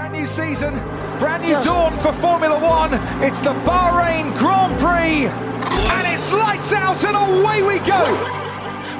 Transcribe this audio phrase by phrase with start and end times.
[0.00, 0.72] Brand new season,
[1.20, 2.96] brand new dawn for Formula One.
[3.20, 8.00] It's the Bahrain Grand Prix, and it's lights out and away we go.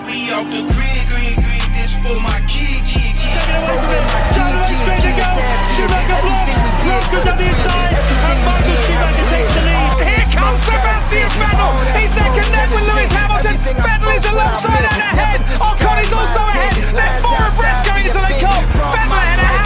[0.05, 1.65] We off the grid, grid, grid.
[1.73, 3.33] This for my kid, kid, kid.
[3.33, 4.05] Taken away from him.
[4.37, 5.31] Down the way straight to go.
[5.73, 6.61] Schumacher blocks.
[6.85, 7.97] Blocks goes down the inside.
[7.97, 10.05] And Michael Schumacher takes the lead.
[10.05, 11.73] Here comes Sebastian Vettel.
[11.97, 13.57] He's neck and neck with Lewis Hamilton.
[13.57, 15.41] Vettel is alongside and ahead.
[15.65, 16.77] Ocon is also ahead.
[16.93, 18.80] Then four abreast going into the cup.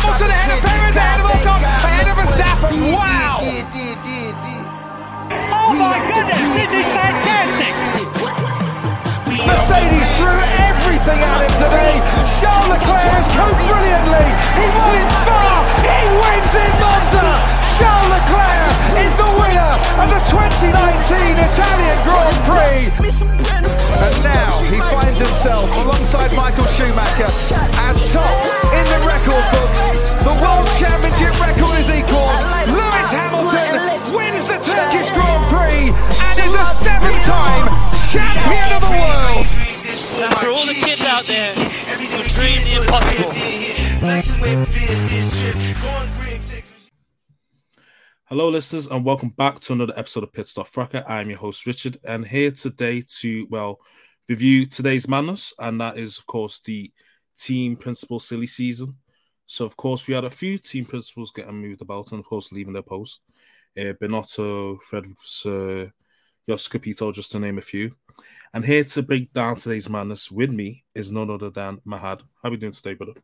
[0.04, 2.92] Vettel ahead of Hamilton, ahead of Perez, ahead of Ocon, ahead of Verstappen.
[2.92, 3.40] Wow!
[5.56, 7.72] Oh my goodness, this is fantastic.
[9.48, 11.96] Mercedes threw everything at him today.
[12.36, 14.28] Charles Leclerc has coped brilliantly.
[14.60, 15.64] He won in Spa.
[15.80, 17.63] He wins in Monza.
[20.00, 20.74] Of the 2019
[21.38, 22.82] Italian Grand Prix.
[23.94, 27.30] And now he finds himself alongside Michael Schumacher
[27.86, 28.38] as top
[28.74, 30.10] in the record books.
[30.26, 31.73] The World Championship record
[48.34, 51.04] Hello, listeners, and welcome back to another episode of Pit Stop Fracas.
[51.06, 53.78] I'm your host, Richard, and here today to, well,
[54.28, 56.90] review today's madness, and that is, of course, the
[57.36, 58.96] team principal silly season.
[59.46, 62.50] So, of course, we had a few team principals getting moved about and, of course,
[62.50, 63.20] leaving their post.
[63.78, 65.86] Uh, Binotto, Fredericks, uh,
[66.48, 67.94] Jost Capito, just to name a few.
[68.52, 72.22] And here to break down today's madness with me is none other than Mahad.
[72.42, 73.14] How are we doing today, brother?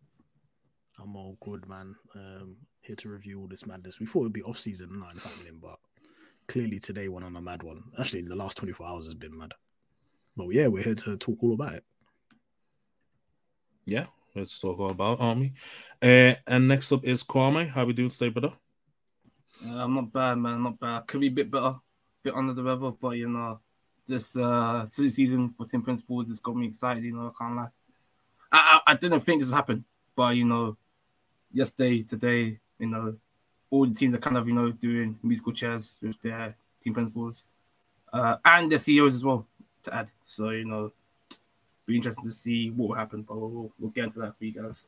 [1.00, 1.96] I'm all good, man.
[2.14, 2.58] Um,
[2.90, 4.00] here to review all this madness.
[4.00, 5.78] We thought it'd be off season and nothing happening, but
[6.48, 7.84] clearly today went on a mad one.
[7.98, 9.52] Actually, the last 24 hours has been mad.
[10.36, 11.84] But yeah, we're here to talk all about it.
[13.86, 15.52] Yeah, let's talk all about Army.
[16.02, 17.68] Uh, and next up is Kwame.
[17.70, 18.54] How are we doing today, brother?
[19.64, 20.60] Uh, I'm not bad, man.
[20.60, 21.06] Not bad.
[21.06, 21.76] Could be a bit better,
[22.24, 23.60] bit under the weather, but you know,
[24.06, 27.04] this uh silly season for Team Principal has got me excited.
[27.04, 27.68] You know, I can't lie.
[28.50, 29.84] I, I I didn't think this would happen,
[30.16, 30.76] but you know,
[31.52, 33.16] yesterday, today, you know,
[33.70, 37.44] all the teams are kind of you know doing musical chairs with their team principals,
[38.12, 39.46] uh, and their CEOs as well
[39.84, 40.10] to add.
[40.24, 40.92] So you know,
[41.86, 44.44] be interesting to see what will happen, but we'll, we'll, we'll get into that for
[44.44, 44.84] you guys.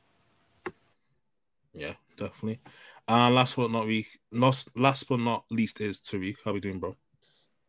[1.73, 2.61] Yeah, definitely.
[3.09, 6.37] And last but not least, not last but not least is Tariq.
[6.45, 6.95] How we doing, bro?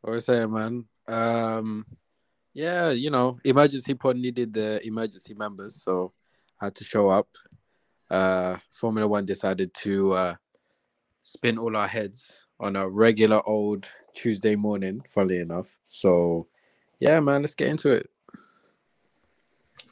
[0.02, 0.86] What was saying, man?
[1.08, 1.86] Um,
[2.54, 6.14] yeah, you know, emergency pod needed the emergency members, so
[6.62, 7.28] I had to show up.
[8.14, 10.36] Uh, Formula One decided to uh,
[11.24, 15.76] spin all our heads on a regular old Tuesday morning, funnily enough.
[15.88, 16.48] So,
[17.00, 18.08] yeah, man, let's get into it.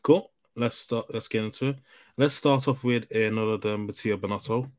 [0.03, 0.29] Cool.
[0.56, 1.07] Let's start.
[1.12, 1.77] Let's get into it.
[2.15, 4.69] Let's start off with another than Mattia Binotto.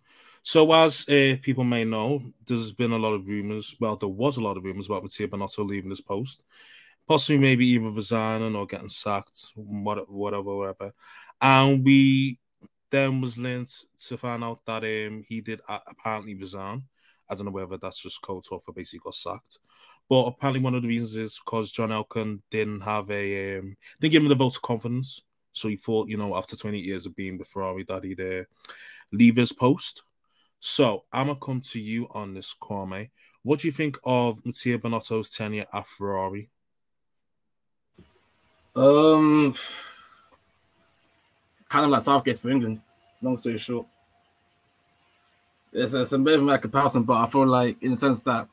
[0.45, 3.75] So, as uh, people may know, there's been a lot of rumors.
[3.81, 6.43] Well, there was a lot of rumors about Mattia Binotto leaving this post,
[7.09, 10.93] possibly maybe even resigning or getting sacked, whatever, whatever.
[11.41, 12.39] And we
[12.93, 16.85] then was linked to find out that um, he did apparently resign.
[17.29, 19.59] I don't know whether that's just code talk for basically got sacked.
[20.09, 24.13] But apparently, one of the reasons is because John Elkann didn't have a um, didn't
[24.13, 25.23] give him the vote of confidence.
[25.53, 28.45] So he thought, you know, after 20 years of being with Ferrari, that he'd uh,
[29.11, 30.03] leave his post.
[30.61, 33.11] So I'm gonna come to you on this, Kwame.
[33.43, 36.51] What do you think of Mattia Binotto's tenure at Ferrari?
[38.77, 39.55] Um,
[41.73, 42.83] kind of like Southgate for England.
[43.23, 43.87] Long story short,
[45.73, 48.47] it's, it's a bit of a comparison, but I feel like in the sense that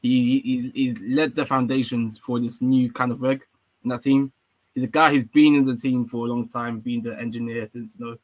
[0.00, 3.44] he he he's led the foundations for this new kind of reg
[3.84, 4.32] in that team.
[4.74, 7.68] He's a guy who's been in the team for a long time, being the engineer
[7.68, 8.16] since you know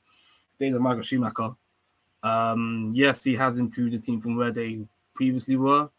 [0.59, 1.51] days of Michael Schumacher.
[2.23, 4.81] Um, yes, he has improved the team from where they
[5.15, 5.91] previously were,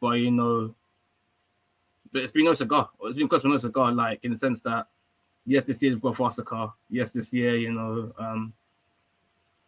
[0.00, 0.74] but you know,
[2.12, 2.90] but it's been no cigar.
[3.04, 4.88] It's been close to no cigar, like in the sense that
[5.46, 6.74] yes, this year they've got faster car.
[6.88, 8.52] Yes, this year, you know, um,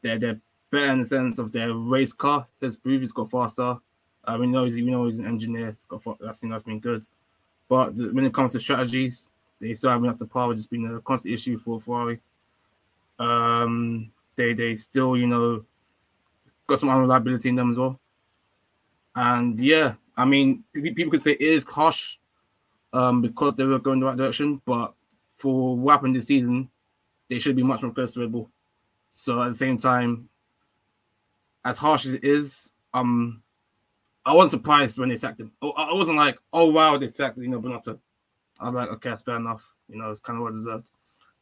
[0.03, 0.41] they're they're
[0.71, 2.47] better in the sense of their race car.
[2.61, 3.77] Has proved it's got faster.
[4.25, 5.69] Uh, we know he's we know he's an engineer.
[5.69, 7.05] It's got that's that's been good.
[7.69, 9.25] But the, when it comes to strategies,
[9.61, 12.21] they still haven't up to par, which has been a constant issue for Ferrari.
[13.19, 15.65] Um, they they still you know
[16.67, 17.99] got some unreliability in them as well.
[19.15, 22.19] And yeah, I mean, people could say it is harsh
[22.93, 24.95] um, because they were going the right direction, but
[25.43, 26.71] for what happened this season,
[27.29, 28.49] they should be much more close to Red Bull.
[29.11, 30.29] So at the same time,
[31.65, 33.43] as harsh as it is, um,
[34.25, 35.51] I wasn't surprised when they sacked him.
[35.61, 37.99] Oh, I wasn't like, oh wow, they sacked you know Binotto.
[38.61, 39.69] I was like, okay, that's fair enough.
[39.89, 40.87] You know, it's kind of what deserved.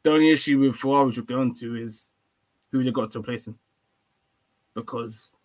[0.02, 2.08] The only issue with Ferrari, which we're going to, is
[2.72, 3.58] who they got to replace him,
[4.72, 5.36] because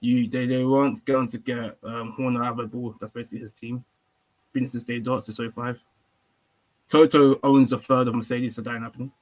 [0.00, 2.94] you they, they weren't going to get um, Horner out of Red Bull.
[3.00, 3.82] That's basically his team.
[4.52, 5.82] Been since day dot since 05.
[6.88, 9.12] Toto owns a third of Mercedes, so that ain't happening.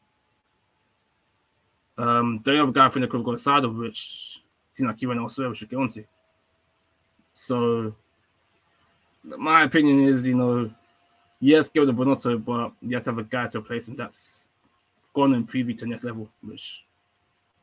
[1.97, 4.99] Um, the other guy I think that could have got side of which seems like
[4.99, 6.05] he went elsewhere, we should get on to.
[7.33, 7.95] So,
[9.23, 10.71] my opinion is, you know,
[11.41, 14.51] yes, go to Binotto, but you have to have a guy to replace him that's
[15.15, 16.85] gone and preview to next level, which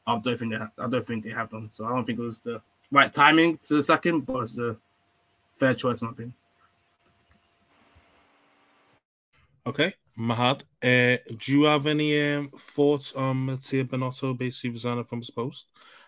[0.08, 1.70] I don't think they have, I don't think they have done.
[1.70, 2.62] So I don't think it was the
[2.92, 4.78] right timing to sack him, but it's the
[5.58, 6.34] fair choice in my opinion.
[9.66, 15.20] Okay, Mahad, uh, do you have any um, thoughts on Mattia Binotto basically resigning from
[15.20, 15.68] his post?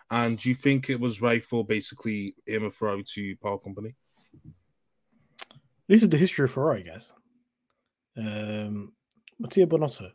[0.09, 3.95] And do you think it was right for basically him and Ferrari to power company?
[5.88, 7.13] This is the history of Ferrari, guys.
[8.17, 8.94] Um,
[9.39, 10.11] Mattia Binotto.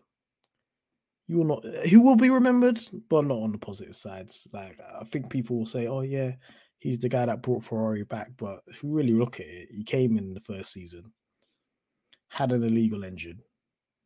[1.28, 1.84] You will not.
[1.84, 4.48] He will be remembered, but not on the positive sides.
[4.52, 6.32] Like I think people will say, "Oh yeah,
[6.78, 9.84] he's the guy that brought Ferrari back." But if you really look at it, he
[9.84, 11.12] came in the first season,
[12.28, 13.40] had an illegal engine,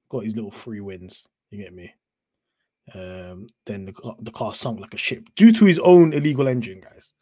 [0.08, 1.26] got his little free wins.
[1.50, 1.92] You get me?
[2.94, 6.80] Um, then the, the car sunk like a ship due to his own illegal engine,
[6.80, 7.12] guys.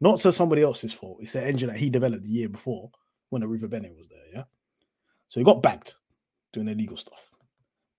[0.00, 1.18] Not so somebody else's fault.
[1.20, 2.90] It's an engine that he developed the year before
[3.30, 4.18] when Arrivabene was there.
[4.32, 4.42] Yeah.
[5.28, 5.94] So he got bagged
[6.52, 7.30] doing illegal stuff.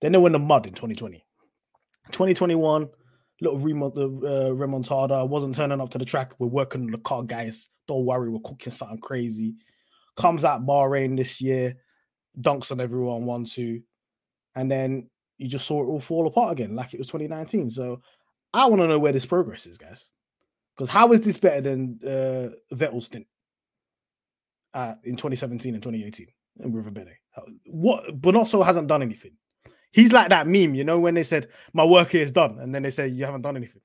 [0.00, 1.24] Then they went the mud in 2020.
[2.12, 2.88] 2021,
[3.40, 6.34] little remont- uh, remontada, wasn't turning up to the track.
[6.38, 7.68] We're working on the car, guys.
[7.88, 9.56] Don't worry, we're cooking something crazy.
[10.16, 11.76] Comes out Bahrain this year,
[12.40, 13.82] dunks on everyone, one, two.
[14.54, 17.70] And then you just saw it all fall apart again, like it was 2019.
[17.70, 18.00] So
[18.52, 20.10] I want to know where this progress is, guys.
[20.76, 23.26] Because how is this better than uh, Vettel's stint
[24.74, 26.26] uh, in 2017 and 2018
[26.60, 27.18] in River Bene?
[27.66, 29.32] What Binotto hasn't done anything.
[29.92, 32.74] He's like that meme, you know, when they said, My work here is done, and
[32.74, 33.80] then they say, You haven't done anything.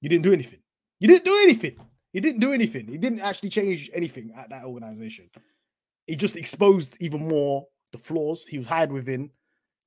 [0.00, 0.60] You didn't do anything.
[0.98, 1.76] You didn't do anything.
[2.12, 2.88] He didn't do anything.
[2.88, 5.30] He didn't actually change anything at that organization.
[6.06, 8.46] He just exposed even more the flaws.
[8.46, 9.30] He was hired within.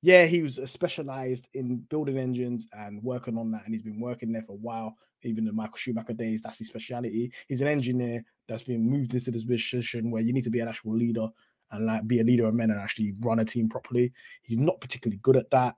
[0.02, 4.00] Yeah, he was uh, specialized in building engines and working on that, and he's been
[4.00, 4.94] working there for a while.
[5.22, 7.32] Even in Michael Schumacher days, that's his speciality.
[7.48, 10.68] He's an engineer that's been moved into this position where you need to be an
[10.68, 11.26] actual leader
[11.72, 14.12] and like be a leader of men and actually run a team properly.
[14.42, 15.74] He's not particularly good at that.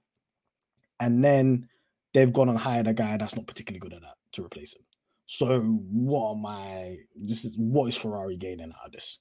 [1.01, 1.69] And then
[2.13, 4.83] they've gone and hired a guy that's not particularly good at that to replace him.
[5.27, 6.99] So what am I?
[7.17, 9.19] This is what is Ferrari gaining out of this?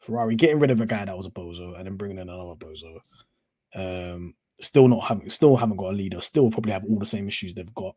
[0.00, 2.54] Ferrari getting rid of a guy that was a bozo and then bringing in another
[2.54, 3.00] bozo.
[3.74, 6.20] Um, still not having, still haven't got a leader.
[6.20, 7.94] Still probably have all the same issues they've got.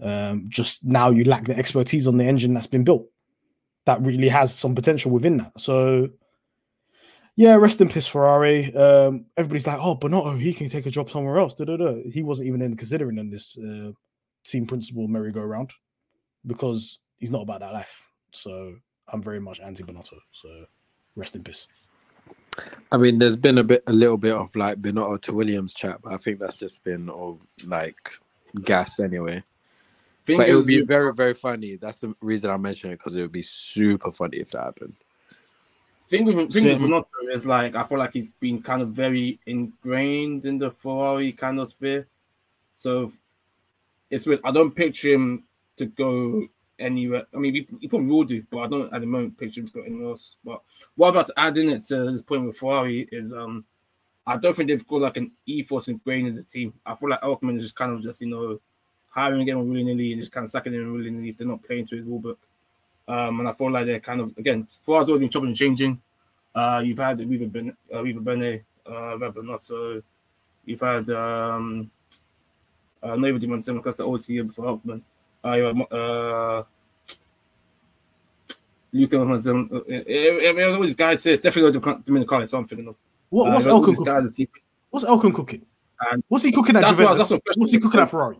[0.00, 3.06] Um, just now you lack the expertise on the engine that's been built.
[3.84, 5.52] That really has some potential within that.
[5.58, 6.10] So
[7.34, 8.74] yeah, rest in peace, Ferrari.
[8.74, 11.54] Um, everybody's like, oh, Binotto, he can take a job somewhere else.
[11.54, 12.02] Da-da-da.
[12.10, 13.92] He wasn't even in considering in this uh,
[14.44, 15.72] team principal merry-go-round
[16.46, 18.10] because he's not about that life.
[18.32, 18.76] So
[19.08, 20.18] I'm very much anti Binotto.
[20.32, 20.66] So
[21.16, 21.66] rest in peace.
[22.90, 26.00] I mean, there's been a bit, a little bit of like Binotto to Williams chat,
[26.02, 28.10] but I think that's just been all like
[28.62, 29.42] gas anyway.
[30.24, 31.76] Thing but it would be with- very, very funny.
[31.76, 34.94] That's the reason I mentioned it because it would be super funny if that happened.
[36.10, 36.80] thing with thing with Same.
[36.80, 41.32] Binotto is like I feel like he's been kind of very ingrained in the Ferrari
[41.32, 42.06] kind of sphere.
[42.74, 43.12] So
[44.10, 44.40] it's weird.
[44.44, 45.44] I don't picture him
[45.78, 46.46] to go
[46.82, 47.26] anywhere.
[47.34, 49.86] I mean, he probably will do, but I don't at the moment picture him got
[49.86, 50.36] anyone else.
[50.44, 50.62] But
[50.96, 53.64] what I'm about to add in it to this point with Ferrari is um
[54.26, 56.74] I don't think they've got like an ethos and ingrained in the team.
[56.86, 58.60] I feel like Elkann is just kind of just, you know,
[59.08, 61.62] hiring again willy nilly and just kind of sacking him willy nilly if they're not
[61.62, 62.38] playing to his rule book.
[63.08, 66.00] Um, and I feel like they're kind of again, Ferrari's already been chopping and changing.
[66.54, 70.02] Uh, you've had Riva Ben uh, Riva Bene, uh Rabinotto,
[70.64, 71.90] you've had um
[73.02, 75.02] uh Nova Dimonsen because the old team for Elkann.
[75.44, 76.62] Uh, you uh
[78.92, 79.68] Luca Monson.
[79.72, 82.88] Uh, I mean, all these guys here, it's definitely not Dominic Carlos, so I'm thinking
[82.88, 82.96] of.
[83.30, 84.04] What, what's Uh, all Elkann cooking?
[84.04, 84.38] guys
[84.90, 85.64] What's Elkann cooking?
[86.10, 87.18] And What's he cooking at That's what- Juventus?
[87.18, 88.38] that's what question- What's he cooking at Ferrari?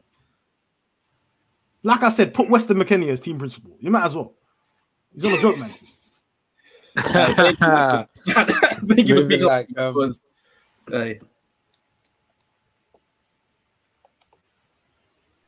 [1.82, 3.74] Like I said, put Weston McKennie as team principal.
[3.80, 4.34] You might as well.
[5.14, 5.70] He's on a joke, man.
[6.96, 10.20] Thank you for Maybe being like, like, um, was,
[10.90, 11.20] hey.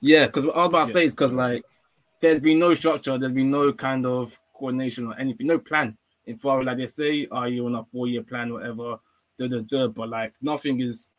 [0.00, 1.64] Yeah, because what I was about to say is because like
[2.20, 5.96] there's been no structure, there's been no kind of coordination or anything, no plan.
[6.26, 8.98] In far like they say, are you on a four-year plan, whatever,
[9.36, 11.10] da, da, da, but like nothing is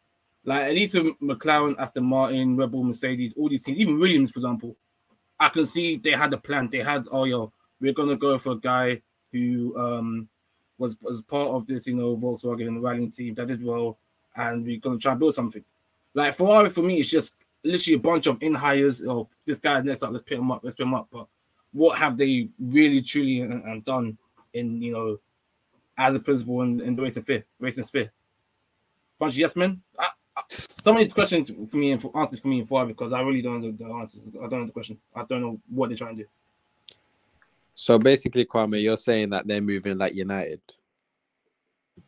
[0.43, 4.31] like at least with McLaren, Aston Martin, Red Bull, Mercedes, all these teams, even Williams,
[4.31, 4.75] for example,
[5.39, 6.69] I can see they had a plan.
[6.71, 10.27] They had, oh yo, we're gonna go for a guy who um
[10.79, 13.97] was was part of this, you know, Volkswagen rallying team that did well,
[14.35, 15.63] and we're gonna try and build something.
[16.15, 17.33] Like Ferrari for me, it's just
[17.63, 19.03] literally a bunch of in hires.
[19.03, 20.11] Oh, this guy's next up.
[20.11, 20.61] Let's pick him up.
[20.63, 21.07] Let's pick him up.
[21.11, 21.27] But
[21.75, 24.17] what have they really, truly, and, and done
[24.53, 25.19] in you know,
[25.97, 27.45] as a principal in, in the racing sphere?
[27.59, 28.11] Racing sphere.
[29.19, 29.81] Bunch of yes men.
[29.99, 30.41] I, I,
[30.81, 33.19] some of these questions for me and for answers for me and Ferrari because I
[33.21, 34.23] really don't know the answers.
[34.41, 34.97] I don't know the question.
[35.13, 36.29] I don't know what they're trying to do.
[37.73, 40.61] So basically, Kwame, you're saying that they're moving like United.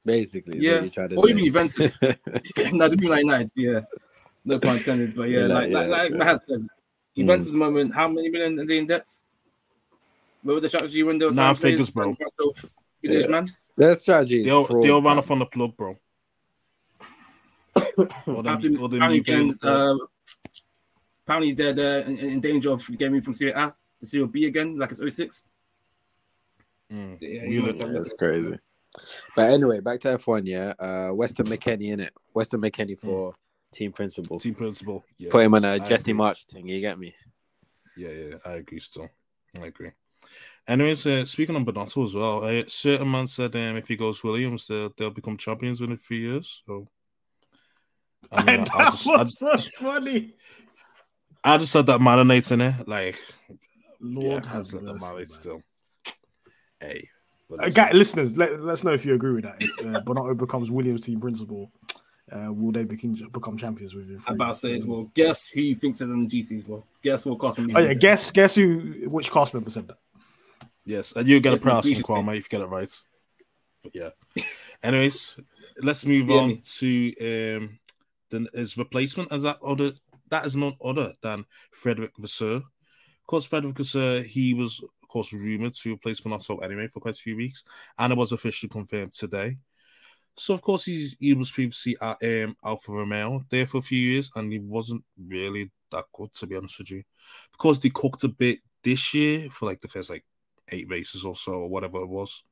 [0.05, 1.31] Basically, Yeah, what to or say.
[1.31, 1.91] even Juventus.
[2.71, 3.81] no, the like United, yeah.
[4.45, 6.17] No pun intended, but yeah, Yeah, like yeah, like, like yeah.
[6.17, 6.67] Matt says,
[7.17, 7.55] Juventus hmm.
[7.55, 9.09] at the moment, how many million are they in debt?
[10.47, 12.03] What was the strategy when they were Nine signing figures, bro.
[12.03, 12.69] signing back to
[13.03, 13.31] English Yeah.
[13.31, 13.55] man?
[13.75, 15.19] Their strategy They'll fraud, they'll run fam.
[15.19, 15.97] off on the plug, bro.
[17.75, 19.93] All them- After all them apparently, games, uh,
[21.25, 24.77] apparently they're, they're in, in danger of getting from Serie A to Serie B again,
[24.79, 25.43] like it's 06.
[26.91, 27.17] Mm.
[27.19, 28.57] Yeah, We you know, Yeah, that's crazy.
[29.35, 30.73] But anyway, back to F1, yeah.
[30.79, 32.13] Uh, Weston McKennie in it.
[32.33, 33.35] Weston McKennie for
[33.73, 34.39] team principal.
[34.39, 35.03] team principal.
[35.17, 36.13] Yeah, Put him on a I Jesse agree.
[36.13, 36.67] March thing.
[36.69, 37.13] You get me?
[37.97, 38.79] Yeah, yeah, I agree.
[38.79, 39.09] Still,
[39.61, 39.91] I agree.
[40.67, 44.21] Anyways, uh, speaking on Binotto as well, a certain man said um, if he goes
[44.23, 46.61] Williams, they'll, they'll become champions within three years.
[46.65, 46.89] So,
[48.31, 50.33] I mean, that I, just, I, was just, so funny.
[51.43, 52.87] I just said that marinates in it.
[52.87, 53.17] Like,
[54.01, 55.61] Lord yeah, I have just that marinate still.
[56.81, 57.07] Hey,
[57.49, 59.55] but Uh, listen, guy, listeners, let, let's know if you agree with that.
[59.61, 61.71] If uh, Binotto becomes Williams' team principal,
[62.31, 65.09] uh, will they become, become champions within I'm about to say as well.
[65.13, 66.85] Guess who thinks it in the GC as well?
[67.01, 67.73] Guess what cost me?
[67.75, 69.97] Oh yeah, guess guess who which cast member said that?
[70.87, 72.89] Yes, and you get a prize from Kwame if you get it right.
[73.83, 74.09] But yeah.
[74.83, 75.37] Anyways,
[75.81, 77.79] let's move Yeah, on to um
[78.31, 79.91] then his replacement as that other
[80.29, 82.55] that is none other than Frederic Vasseur.
[82.57, 87.15] Of course, Frederic Vasseur, he was of course rumored to replace Binotto anyway for quite
[87.15, 87.65] a few weeks,
[87.99, 89.57] and it was officially confirmed today.
[90.37, 93.99] So of course he's he was previously at um, Alfa Romeo there for a few
[93.99, 97.03] years, and he wasn't really that good to be honest with you.
[97.53, 100.23] Of course, they cooked a bit this year for like the first like
[100.71, 102.43] eight races or so, or whatever it was.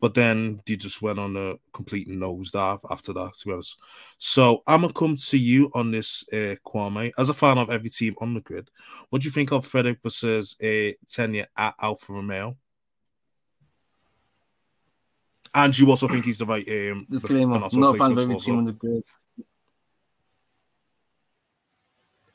[0.00, 3.78] But then they just went on a complete nosedive after that, to be honest.
[4.18, 7.10] So I'm gonna come to you on this, uh, Kwame.
[7.18, 8.70] As a fan of every team on the grid,
[9.10, 12.56] what do you think of Frederick versus a tenure at Alfa Romeo?
[15.54, 18.58] And you also think he's the right um Disclaimer: Not a fan of every team
[18.58, 19.02] on the grid.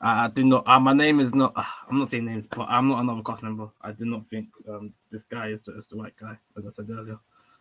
[0.06, 0.68] I, do not.
[0.68, 1.54] Uh, my name is not.
[1.56, 3.68] Uh, I'm not saying names, but I'm not another cast member.
[3.80, 6.70] I do not think um, this guy is the, is the right guy, as I
[6.70, 7.18] said earlier.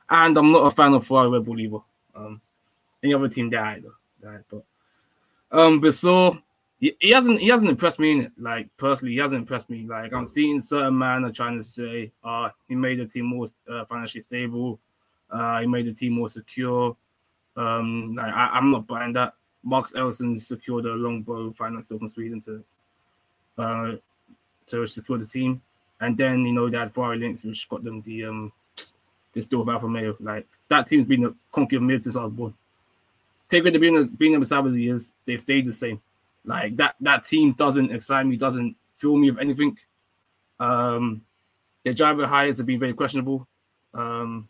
[0.09, 1.77] And I'm not a fan of Ferrari Red Bull either.
[2.13, 2.41] Um,
[3.01, 3.91] any other team there either.
[4.21, 4.63] Right, but
[5.57, 6.37] um, Bissell,
[6.79, 8.31] he, he hasn't he hasn't impressed me in it.
[8.37, 9.85] Like personally, he hasn't impressed me.
[9.87, 13.47] Like I'm seeing certain man are trying to say, uh, he made the team more
[13.71, 14.79] uh, financially stable.
[15.29, 16.97] Uh, he made the team more secure.
[17.55, 19.35] Um, like, I, I'm not buying that.
[19.63, 22.63] Marcus Ericsson secured a longbow finance deal from Sweden to
[23.57, 23.95] uh
[24.67, 25.61] to secure the team,
[26.01, 28.51] and then you know they had Ferrari links, which got them the um
[29.33, 30.15] the still with Alfa Romeo.
[30.19, 32.53] Like that team's been a conquer of mid since I was born.
[33.49, 36.01] Take away the being being beside as he is, they've stayed the same.
[36.45, 39.77] Like that that team doesn't excite me, doesn't fill me with anything.
[40.59, 41.21] Um,
[41.83, 43.47] their driver hires have been very questionable.
[43.93, 44.47] Um,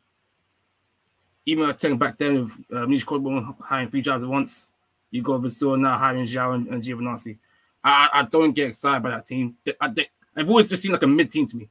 [1.45, 4.69] even I take back then with uh, Nish Codburn hiring three drivers at once.
[5.13, 7.37] You got Vasseur now hiring Zhou and, and Giovinazzi.
[7.83, 9.55] I, I don't get excited by that team.
[9.79, 11.69] I, they, I've always just seemed like a mid team to me.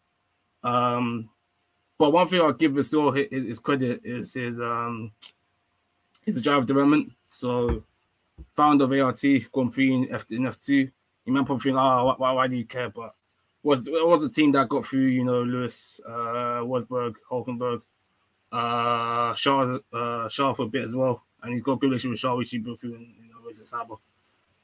[0.62, 1.28] Um,
[1.99, 5.11] but one thing I'll give Vasseur his, his credit is his um
[6.25, 7.11] his drive development.
[7.30, 7.82] So
[8.54, 10.92] founder of ART, Grand Prix in, F, in F2.
[11.25, 12.90] You might probably think, oh, why, why do you care?
[12.90, 13.12] But
[13.64, 17.82] was it was a team that got through, you know, Lewis, uh, Rosberg, Hulkenberg,
[18.52, 21.25] uh, Shaw, uh, Shaw for a bit as well.
[21.42, 23.14] And he's got good relationship with Shaw, which he built through in,
[23.61, 23.99] Racing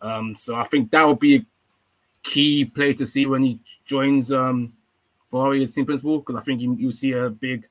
[0.01, 1.47] Um, so I think that would be a
[2.23, 4.73] key play to see when he joins um,
[5.31, 7.69] Ferrari as team principal, because I think you, you see a big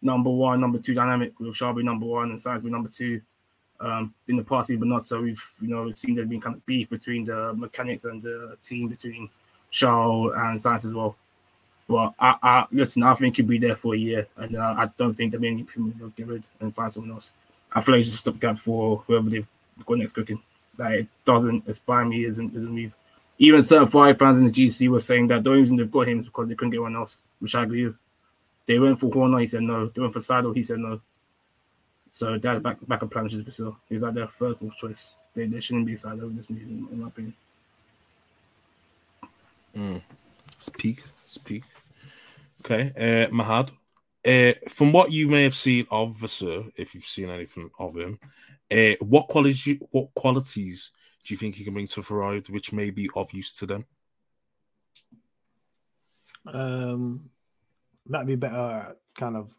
[0.00, 3.20] number one, number two dynamic with Sharby number one and Sainz number two.
[3.80, 6.64] Um, in the past, but not so we've you know seen there's been kind of
[6.66, 9.28] beef between the mechanics and the team between
[9.72, 11.16] Charles and Sainz as well.
[11.88, 14.86] But I, I listen, I think he'll be there for a year, and uh, I
[14.96, 15.66] don't think there'll be any
[15.98, 17.32] they'll get rid and find someone else.
[17.72, 19.48] I feel like it's just a gap for whoever they've
[19.84, 20.40] got next cooking.
[20.78, 22.94] That it doesn't inspire me, isn't isn't move.
[23.38, 26.08] Even certain five fans in the GC were saying that the only reason they've got
[26.08, 27.98] him is because they couldn't get one else, which I agree with.
[28.66, 29.88] They went for Horner, he said no.
[29.88, 31.00] They went for Sado, he said no.
[32.12, 33.76] So that back backup plan is for sure.
[33.88, 35.18] He's like their first choice.
[35.34, 37.34] They, they shouldn't be Sado with this in, in my opinion.
[39.76, 40.02] Mm.
[40.58, 41.64] Speak, speak.
[42.60, 43.70] Okay, uh, Mahad.
[44.24, 48.20] Uh, from what you may have seen of Vasseur, if you've seen anything of him,
[48.72, 50.90] uh, what qualities what qualities
[51.24, 53.84] do you think he can bring to Ferrari which may be of use to them?
[56.46, 57.30] Um,
[58.06, 59.54] that'd be better, kind of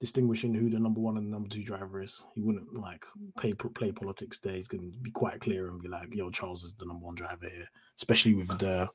[0.00, 2.24] distinguishing who the number one and number two driver is.
[2.34, 3.04] He wouldn't like
[3.36, 4.54] play play politics there.
[4.54, 7.14] He's going to be quite clear and be like, "Yo, Charles is the number one
[7.14, 8.88] driver here," especially with the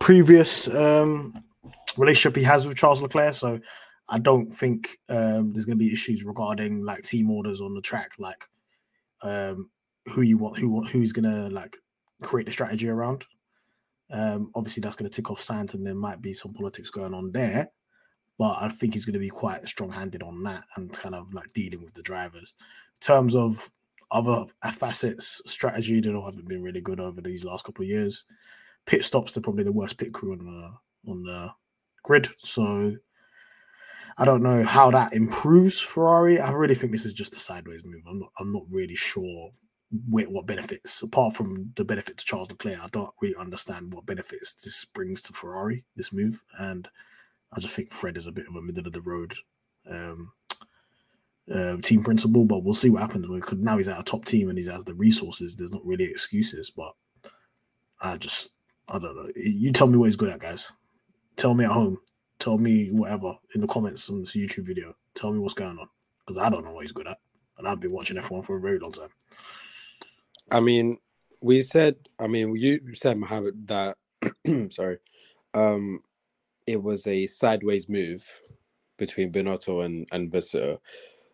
[0.00, 1.44] previous um,
[1.96, 3.34] relationship he has with Charles Leclerc.
[3.34, 3.60] So
[4.10, 7.80] I don't think um, there's going to be issues regarding like team orders on the
[7.80, 8.44] track, like
[9.22, 9.70] um,
[10.06, 11.76] who you want, who who's going to like
[12.22, 13.24] create the strategy around.
[14.10, 17.14] Um, obviously, that's going to tick off Sainz, and there might be some politics going
[17.14, 17.68] on there.
[18.38, 21.52] But I think he's going to be quite strong-handed on that and kind of like
[21.52, 22.54] dealing with the drivers.
[22.60, 23.70] In terms of
[24.10, 28.24] other facets, strategy, they don't haven't been really good over these last couple of years.
[28.84, 31.50] Pit stops, they're probably the worst pit crew on the on the
[32.02, 32.28] grid.
[32.38, 32.96] So
[34.18, 36.38] I don't know how that improves Ferrari.
[36.40, 38.02] I really think this is just a sideways move.
[38.08, 38.30] I'm not.
[38.38, 39.50] I'm not really sure
[40.08, 42.78] what benefits apart from the benefit to Charles Leclerc.
[42.82, 45.84] I don't really understand what benefits this brings to Ferrari.
[45.96, 46.88] This move, and
[47.52, 49.34] I just think Fred is a bit of a middle of the road
[49.88, 50.32] um,
[51.52, 52.44] uh, team principal.
[52.44, 53.26] But we'll see what happens.
[53.26, 55.56] Because now he's at a top team and he has the resources.
[55.56, 56.70] There's not really excuses.
[56.70, 56.94] But
[58.00, 58.50] I just
[58.88, 59.28] I don't know.
[59.36, 60.72] You tell me what he's good at, guys.
[61.36, 61.98] Tell me at home.
[62.42, 64.96] Tell me whatever in the comments on this YouTube video.
[65.14, 65.88] Tell me what's going on
[66.26, 67.20] because I don't know what he's good at,
[67.56, 69.10] and I've been watching F1 for a very long time.
[70.50, 70.98] I mean,
[71.40, 71.94] we said.
[72.18, 73.96] I mean, you said Mohammed that.
[74.72, 74.98] sorry,
[75.54, 76.00] um,
[76.66, 78.28] it was a sideways move
[78.98, 80.78] between Binotto and and Vasseur.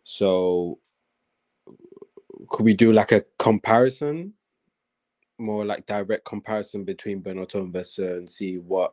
[0.05, 0.79] So,
[2.51, 4.35] could we do like a comparison,
[5.39, 8.93] more like direct comparison between Binotto and Vasseur, and see what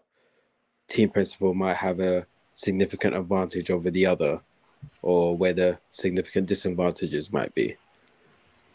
[0.88, 4.42] team principal might have a significant advantage over the other,
[5.02, 7.76] or where the significant disadvantages might be?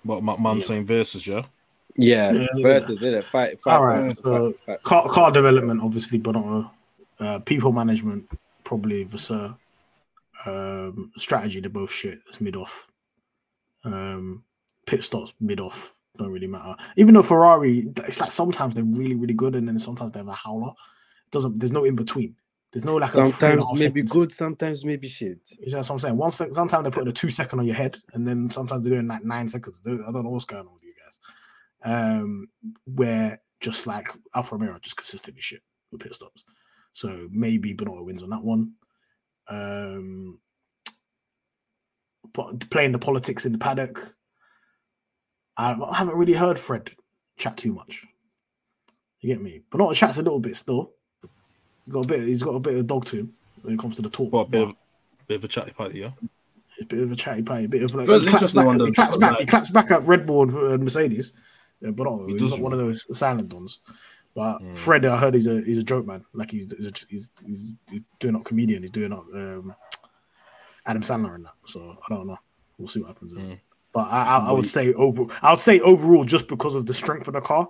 [0.02, 0.62] What man yeah.
[0.62, 1.42] saying versus, yeah?
[1.96, 3.18] Yeah, yeah versus, yeah.
[3.18, 3.24] it?
[3.24, 3.76] Fight, fight.
[3.76, 4.16] All right.
[4.18, 4.82] So fight, fight.
[4.82, 6.74] Car, car development, obviously, but not
[7.18, 8.30] uh, people management,
[8.64, 9.54] probably Vasseur.
[10.46, 12.18] Um, strategy, they're both shit.
[12.28, 12.90] It's mid off.
[13.84, 14.42] Um,
[14.86, 16.76] pit stops mid off don't really matter.
[16.96, 20.28] Even though Ferrari, it's like sometimes they're really, really good, and then sometimes they have
[20.28, 20.72] a howler.
[21.32, 22.36] Doesn't there's no in between.
[22.72, 24.12] There's no like sometimes maybe seconds.
[24.12, 25.40] good, sometimes maybe shit.
[25.58, 26.16] You know what I'm saying?
[26.16, 28.94] One sec- sometimes they put a two second on your head, and then sometimes they're
[28.94, 29.80] doing like nine seconds.
[29.84, 31.18] I don't know what's going on with you guys.
[31.82, 32.48] Um,
[32.84, 36.44] where just like Alfa Romeo just consistently shit with pit stops.
[36.92, 38.72] So maybe Binotto wins on that one.
[39.48, 40.38] Um,
[42.32, 44.00] but playing the politics in the paddock,
[45.56, 46.92] I haven't really heard Fred
[47.36, 48.06] chat too much.
[49.20, 49.62] You get me?
[49.70, 50.92] Binotto chats a little bit still.
[51.90, 52.28] He's got a bit.
[52.28, 54.32] He's got a bit of dog to him when it comes to the talk.
[54.32, 54.74] What a bit, of,
[55.26, 56.10] bit of a chatty party, yeah.
[56.80, 59.16] A bit of a chatty party, a bit of like he claps, back, he, claps
[59.16, 61.32] back, he claps back at Red Bull and Mercedes.
[61.80, 63.80] Yeah, but no, he he's not one of those silent ones.
[64.36, 64.72] But mm.
[64.72, 66.24] Fred, I heard he's a he's a joke man.
[66.32, 68.84] Like he's he's he's, he's doing up comedian.
[68.84, 69.74] He's doing up um,
[70.86, 71.54] Adam Sandler and that.
[71.64, 72.38] So I don't know.
[72.78, 73.34] We'll see what happens.
[73.34, 73.58] Mm.
[73.92, 76.94] But I, I, I, would say over I would say overall just because of the
[76.94, 77.68] strength of the car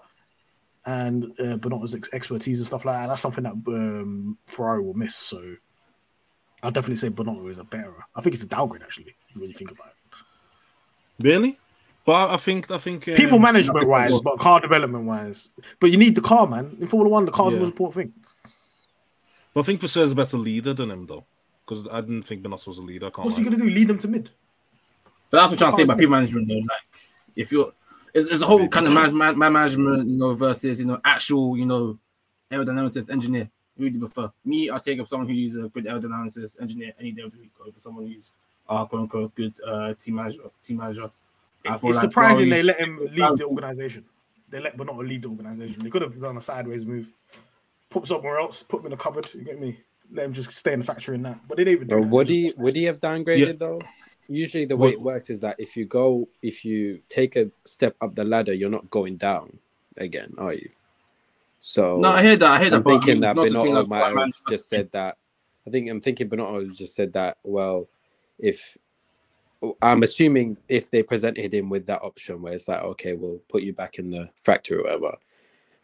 [0.86, 3.08] and uh, Binotto's expertise and stuff like that.
[3.08, 5.14] That's something that um, Ferrari will miss.
[5.14, 5.40] So
[6.62, 7.94] I'll definitely say Binotto is a better.
[8.14, 11.24] I think it's a downgrade actually when you think about it.
[11.24, 11.58] Really?
[12.06, 15.50] But I think I think um, people management wise, but car development wise.
[15.80, 16.76] But you need the car, man.
[16.80, 17.58] In Formula One, the car's yeah.
[17.58, 18.24] the most important thing.
[19.52, 21.24] But I think Vasseur's a better leader than him though,
[21.64, 23.06] because I didn't think Benassi was a leader.
[23.06, 23.68] I can't What's he gonna do?
[23.68, 24.30] Lead them to mid?
[25.30, 26.54] But that's what I'm trying to say about people management, though.
[26.54, 27.72] Like, if you're,
[28.14, 31.00] it's, it's a whole kind of man, man, man management, you know, versus you know
[31.04, 31.98] actual, you know,
[32.50, 33.48] aerodynamicist engineer.
[33.78, 34.30] Who do you prefer?
[34.44, 37.52] Me, I take up someone who's a good aerodynamicist engineer any day of the week
[37.66, 38.32] over someone who's
[38.68, 40.42] uh, quote unquote good uh, team manager.
[40.66, 41.10] Team manager.
[41.66, 42.10] I It's like surprising
[42.46, 44.04] Ferrari- they let him leave the organization.
[44.48, 45.82] They let but not leave the organization.
[45.82, 47.10] They could have done a sideways move,
[47.88, 49.32] put somewhere else, put him in a cupboard.
[49.34, 49.78] You get me?
[50.12, 51.38] Let him just stay in the factory and that.
[51.46, 52.10] But they didn't even do But that.
[52.10, 53.52] would he would he have downgraded Yeah.
[53.52, 53.80] though?
[54.30, 57.50] Usually the way What- it works is that if you go if you take a
[57.64, 59.58] step up the ladder, you're not going down
[59.96, 60.70] again, are you?
[61.58, 62.50] So No, I hear that.
[62.50, 62.76] I hear that.
[62.76, 65.18] I'm but thinking mean, that not to think Binotto might have man- just said that.
[65.66, 67.38] I think I'm thinking Binotto just said that.
[67.42, 67.88] Well,
[68.38, 68.78] if
[69.82, 73.62] I'm assuming if they presented him with that option where it's like, okay, we'll put
[73.62, 75.16] you back in the factory or whatever.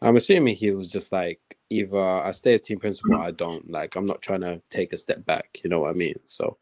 [0.01, 3.25] I'm assuming he was just like, either I stay a team principal, or mm.
[3.25, 3.69] I don't.
[3.69, 5.59] Like, I'm not trying to take a step back.
[5.63, 6.15] You know what I mean?
[6.25, 6.57] So,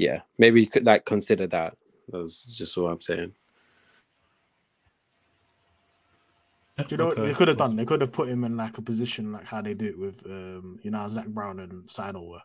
[0.00, 1.76] yeah, maybe you could like consider that.
[2.08, 3.34] That's just what I'm saying.
[6.78, 7.28] Do you know what Okay.
[7.28, 7.76] they could have done?
[7.76, 10.24] They could have put him in like a position like how they do it with
[10.24, 12.42] um, you know, Zak Brown and Seidl were.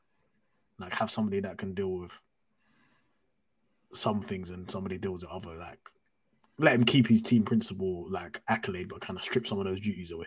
[0.77, 2.19] Like have somebody that can deal with
[3.93, 5.79] some things and somebody deals with other like
[6.59, 9.79] let him keep his team principal like accolade, but kind of strip some of those
[9.79, 10.25] duties away.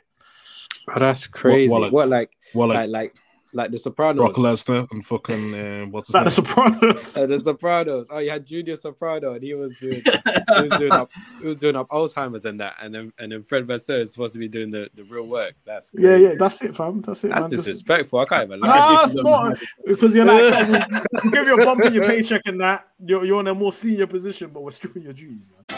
[0.88, 1.70] Oh, that's crazy.
[1.70, 3.14] what, What, like- like, Well, like, like, like,
[3.52, 4.16] like the Sopranos.
[4.16, 6.34] Brock Lesnar and fucking uh, what's his Like the name?
[6.34, 7.16] Sopranos.
[7.16, 8.08] Uh, the Sopranos.
[8.10, 10.02] Oh, you had Junior Soprano, and he was doing
[10.54, 13.42] he was doing up he was doing up Alzheimer's and that, and then and then
[13.42, 15.54] Fred Vasseur is supposed to be doing the, the real work.
[15.64, 16.24] That's yeah, crazy.
[16.24, 17.00] yeah, that's it, fam.
[17.02, 17.50] That's it, That's man.
[17.50, 18.18] Just- disrespectful.
[18.20, 18.68] I can't even lie.
[18.68, 22.42] Nah, it's not because you're like oh, we'll give you a bump in your paycheck
[22.46, 22.88] and that.
[23.04, 25.77] You're, you're in a more senior position, but we're stripping your duties, man.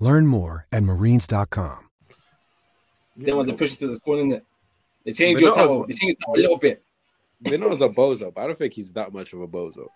[0.00, 1.88] Learn more at marines.com.
[3.16, 4.42] They want to push it to the corner, innit?
[5.04, 6.82] They changed But your not They changed it a little bit.
[7.44, 9.88] Binotto's a bozo, but I don't think he's that much of a bozo.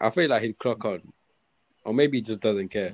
[0.00, 1.12] I feel like he'd clock on,
[1.84, 2.92] or maybe he just doesn't care.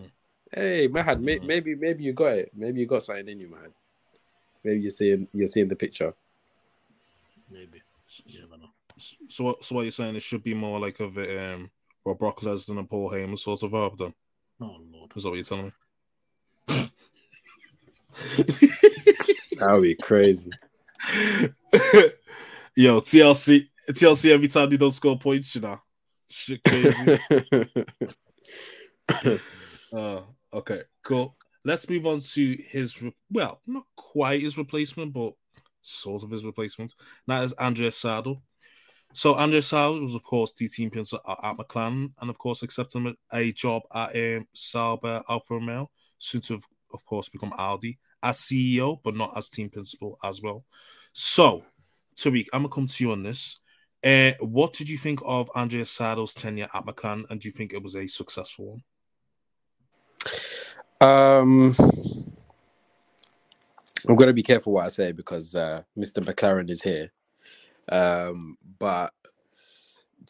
[0.53, 2.51] Hey, Mahad, may, maybe maybe you got it.
[2.55, 3.73] Maybe you got something in you, man.
[4.65, 6.15] Maybe you're seeing you're seeing the picture.
[7.51, 7.83] Maybe.
[8.27, 8.71] You never know.
[9.29, 10.17] So, what, so what you're saying?
[10.17, 11.71] It should be more like of a um,
[12.05, 13.99] or Brock Lesnar and Paul Heyman sort of vibe.
[13.99, 14.15] Then
[14.61, 15.13] Oh lord.
[15.15, 15.73] is that what you're telling me?
[19.59, 20.51] That would be crazy.
[22.77, 24.31] Yo, TLC, TLC.
[24.31, 25.81] Every time they don't score points, you know,
[26.29, 27.19] shit crazy.
[29.93, 30.21] uh,
[30.53, 31.37] okay, cool.
[31.65, 35.33] Let's move on to his re- well, not quite his replacement, but
[35.81, 36.95] sort of his replacement.
[37.27, 38.43] That is Andrea Seidl.
[39.13, 43.15] So Andrea Seidl was, of course, the team principal at, McLaren, and of course, accepted
[43.33, 48.39] a job at um, Sauber Alfa Romeo, soon to, have, of course, become Audi as
[48.39, 50.65] CEO, but not as team principal as well.
[51.13, 51.65] So,
[52.17, 53.61] Tariq, I'm gonna come to you on this.
[54.05, 57.73] Uh, what did you think of Andrea Seidl's tenure at McLaren, and do you think
[57.73, 58.83] it was a successful
[61.01, 61.09] one?
[61.09, 61.75] Um,
[64.09, 66.25] I'm gonna be careful what I say because uh, Mr.
[66.25, 67.13] McLaren is here.
[67.89, 69.13] Um, but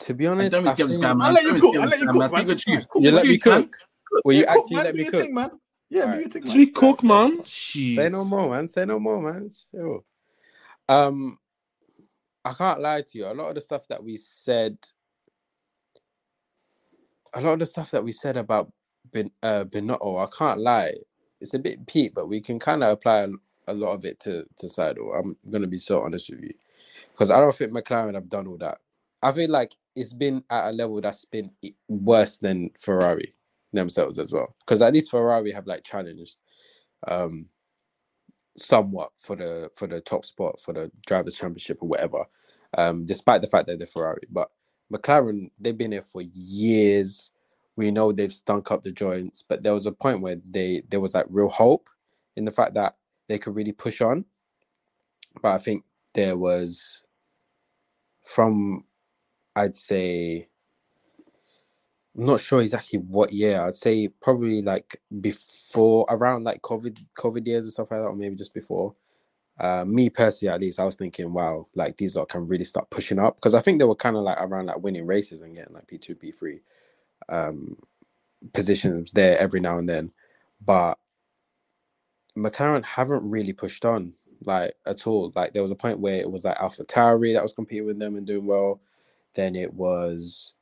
[0.00, 1.22] to be honest, Don't I misgive this think- guy, man.
[1.28, 1.76] I'll let you cook.
[1.76, 2.46] I'll let you cook, man.
[2.46, 2.58] man.
[2.58, 2.88] Speak.
[2.88, 3.76] Cook you let me cook.
[4.24, 4.84] Will you Yeah, cook, actually man.
[4.84, 5.20] let me your cook?
[5.22, 5.50] thing, man.
[5.88, 6.20] Yeah, do Alright.
[6.20, 6.52] your thing, man.
[6.52, 7.42] Sweet cook, say- man.
[7.46, 8.68] Say no more, man.
[8.68, 9.50] Say no more, man.
[9.72, 10.04] Sure.
[10.88, 11.38] Um,
[12.44, 13.26] I can't lie to you.
[13.26, 14.78] A lot of the stuff that we said,
[17.34, 18.72] a lot of the stuff that we said about
[19.12, 20.94] Ben uh Binotto, I can't lie.
[21.40, 23.28] It's a bit peak, but we can kind of apply a,
[23.68, 25.18] a lot of it to to Seidl.
[25.18, 26.54] I'm gonna be so honest with you,
[27.16, 28.78] because I don't think McLaren have done all that.
[29.22, 31.50] I feel like it's been at a level that's been
[31.88, 33.34] worse than Ferrari
[33.72, 34.54] themselves as well.
[34.60, 36.40] Because at least Ferrari have like challenged
[37.08, 37.46] um
[38.56, 42.24] somewhat for the for the top spot for the drivers championship or whatever
[42.76, 44.22] um, despite the fact that they're Ferrari.
[44.30, 44.50] But
[44.92, 47.30] McLaren, they've been here for years.
[47.76, 51.00] We know they've stunk up the joints, but there was a point where they there
[51.00, 51.88] was like real hope
[52.36, 52.96] in the fact that
[53.28, 54.24] they could really push on.
[55.42, 57.04] But I think there was
[58.26, 58.84] from
[59.54, 60.48] I'd say
[62.18, 63.60] I'm not sure exactly what year.
[63.60, 68.16] I'd say probably like before around like COVID COVID years and stuff like that, or
[68.16, 68.94] maybe just before.
[69.58, 72.90] Uh, me personally, at least, I was thinking, wow, like these lot can really start
[72.90, 75.54] pushing up because I think they were kind of like around like winning races and
[75.54, 76.60] getting like P two, P three
[77.28, 77.76] um,
[78.52, 80.12] positions there every now and then,
[80.64, 80.98] but
[82.36, 84.12] McLaren haven't really pushed on
[84.44, 85.32] like at all.
[85.34, 88.16] Like there was a point where it was like AlphaTauri that was competing with them
[88.16, 88.80] and doing well.
[89.34, 90.54] Then it was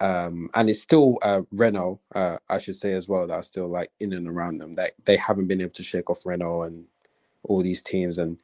[0.00, 3.68] um and it's still uh Renault, uh I should say as well, that are still
[3.68, 4.74] like in and around them.
[4.74, 6.84] That they haven't been able to shake off Renault and
[7.44, 8.40] all these teams and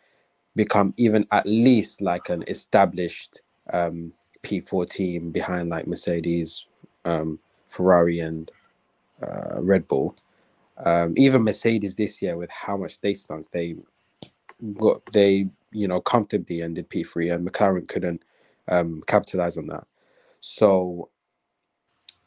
[0.57, 3.41] become even at least like an established
[3.73, 4.13] um
[4.43, 6.67] P4 team behind like Mercedes,
[7.05, 7.39] um,
[7.69, 8.51] Ferrari and
[9.23, 10.17] uh, Red Bull.
[10.85, 13.77] Um, even Mercedes this year with how much they stunk, they
[14.79, 18.23] got they you know comfortably ended P3 and McLaren couldn't
[18.69, 19.85] um, capitalize on that.
[20.41, 21.11] So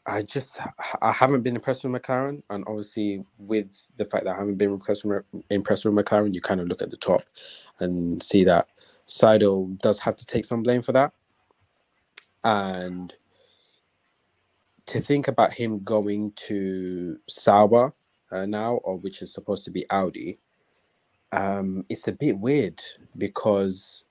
[0.06, 0.58] I just
[1.00, 4.72] I haven't been impressed with McLaren, and obviously with the fact that I haven't been
[4.72, 7.22] impressed with, impressed with McLaren, you kind of look at the top
[7.80, 8.68] and see that
[9.08, 11.12] Seidl does have to take some blame for that.
[12.44, 13.14] And
[14.86, 17.94] to think about him going to Sauber
[18.30, 20.38] uh, now, or which is supposed to be Audi,
[21.34, 22.80] um, it's a bit weird
[23.18, 24.04] because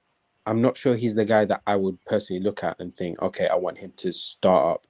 [0.45, 3.47] I'm not sure he's the guy that I would personally look at and think, okay,
[3.47, 4.87] I want him to start up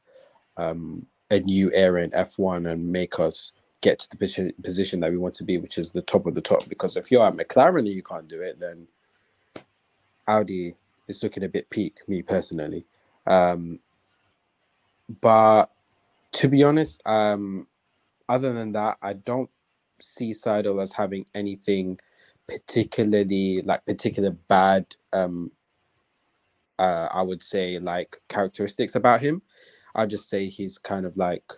[0.57, 5.17] um, a new era in F1 and make us get to the position, that we
[5.17, 6.67] want to be, which is the top of the top.
[6.67, 8.87] Because if you're at McLaren and you can't do it, then
[10.27, 10.75] Audi
[11.07, 12.83] is looking a bit peak, me personally.
[13.27, 13.79] Um,
[15.21, 15.69] but
[16.31, 17.67] to be honest, um,
[18.27, 19.51] other than that, I don't
[20.01, 21.99] see Seidl as having anything
[22.47, 25.51] particularly like particular bad um
[26.79, 29.41] uh I would say like characteristics about him.
[29.95, 31.51] I'd just say he's kind of like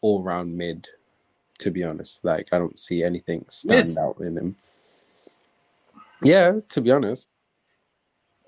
[0.00, 0.88] all round mid,
[1.58, 2.24] to be honest.
[2.24, 4.56] Like I don't see anything stand out in him.
[6.22, 7.28] Yeah, to be honest.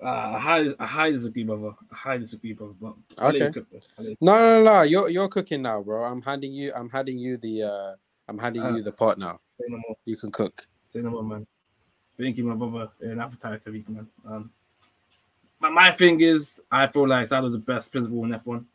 [0.03, 1.71] Uh, I highly, I highly disagree, brother.
[1.91, 2.73] I highly disagree, brother.
[2.79, 3.53] But I'll let you Okay.
[3.53, 3.79] cook, bro.
[3.97, 4.81] I'll let you- No, no, no, no.
[4.83, 6.03] You're you're cooking now, bro.
[6.03, 6.71] I'm handing you.
[6.75, 7.63] I'm handing you the.
[7.63, 7.95] uh
[8.27, 9.39] I'm handing Uh, you the pot now.
[9.67, 9.79] No.
[10.05, 10.67] You can cook.
[11.03, 11.45] More, man.
[12.17, 12.89] Thank you, my brother.
[13.01, 14.07] An appetite to week, man.
[14.25, 14.51] Um,
[15.59, 18.65] but my thing is, I feel like Seidl's the best principal in F1.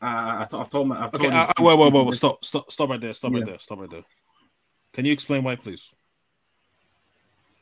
[0.00, 2.14] Uh, I, have told my, I've Okay, told uh, you- uh, wait, wait, wait, wait,
[2.14, 4.04] stop, stop, stop right there, stop right there, stop right there.
[4.92, 5.90] Can you explain why, please?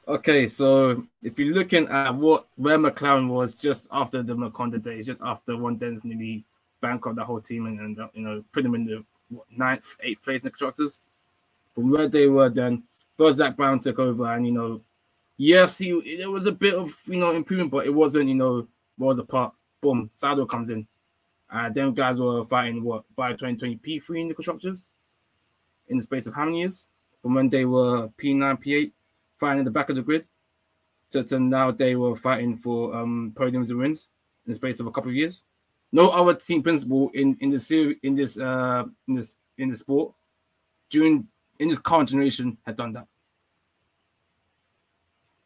[0.07, 5.07] Okay, so if you're looking at what where McLaren was just after the Maconda days,
[5.07, 6.45] just after Ron Dennis nearly
[6.81, 10.23] bankrupt the whole team and, and you know put them in the what, ninth, eighth
[10.23, 11.03] place in the constructors.
[11.75, 12.85] From where they were then,
[13.17, 14.81] first Zak Brown took over, and you know,
[15.37, 18.67] yes, he there was a bit of you know improvement, but it wasn't you know
[18.99, 19.53] was apart.
[19.81, 20.87] Boom, Sado comes in,
[21.51, 24.89] and them guys were fighting what by 2020 P3 in the constructors
[25.89, 26.89] in the space of how many years?
[27.23, 28.93] From when they were P9, P8
[29.39, 30.29] fighting at the back of the grid
[31.11, 34.09] to, to now they were fighting for um podiums and wins
[34.47, 35.45] in the space of a couple of years.
[35.93, 39.77] No other team principal in in the series in this uh in this in the
[39.77, 40.15] sport
[40.91, 41.27] during
[41.59, 43.07] in this current generation has done that.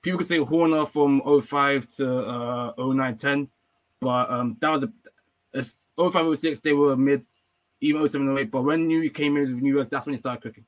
[0.03, 3.49] People could say Horner from 05 to uh 09 10,
[4.01, 4.93] but um that was a
[5.53, 7.27] it's 05 06 they were mid,
[7.81, 8.51] even 07 08.
[8.51, 10.65] But when New came in with New York, that's when it started cooking.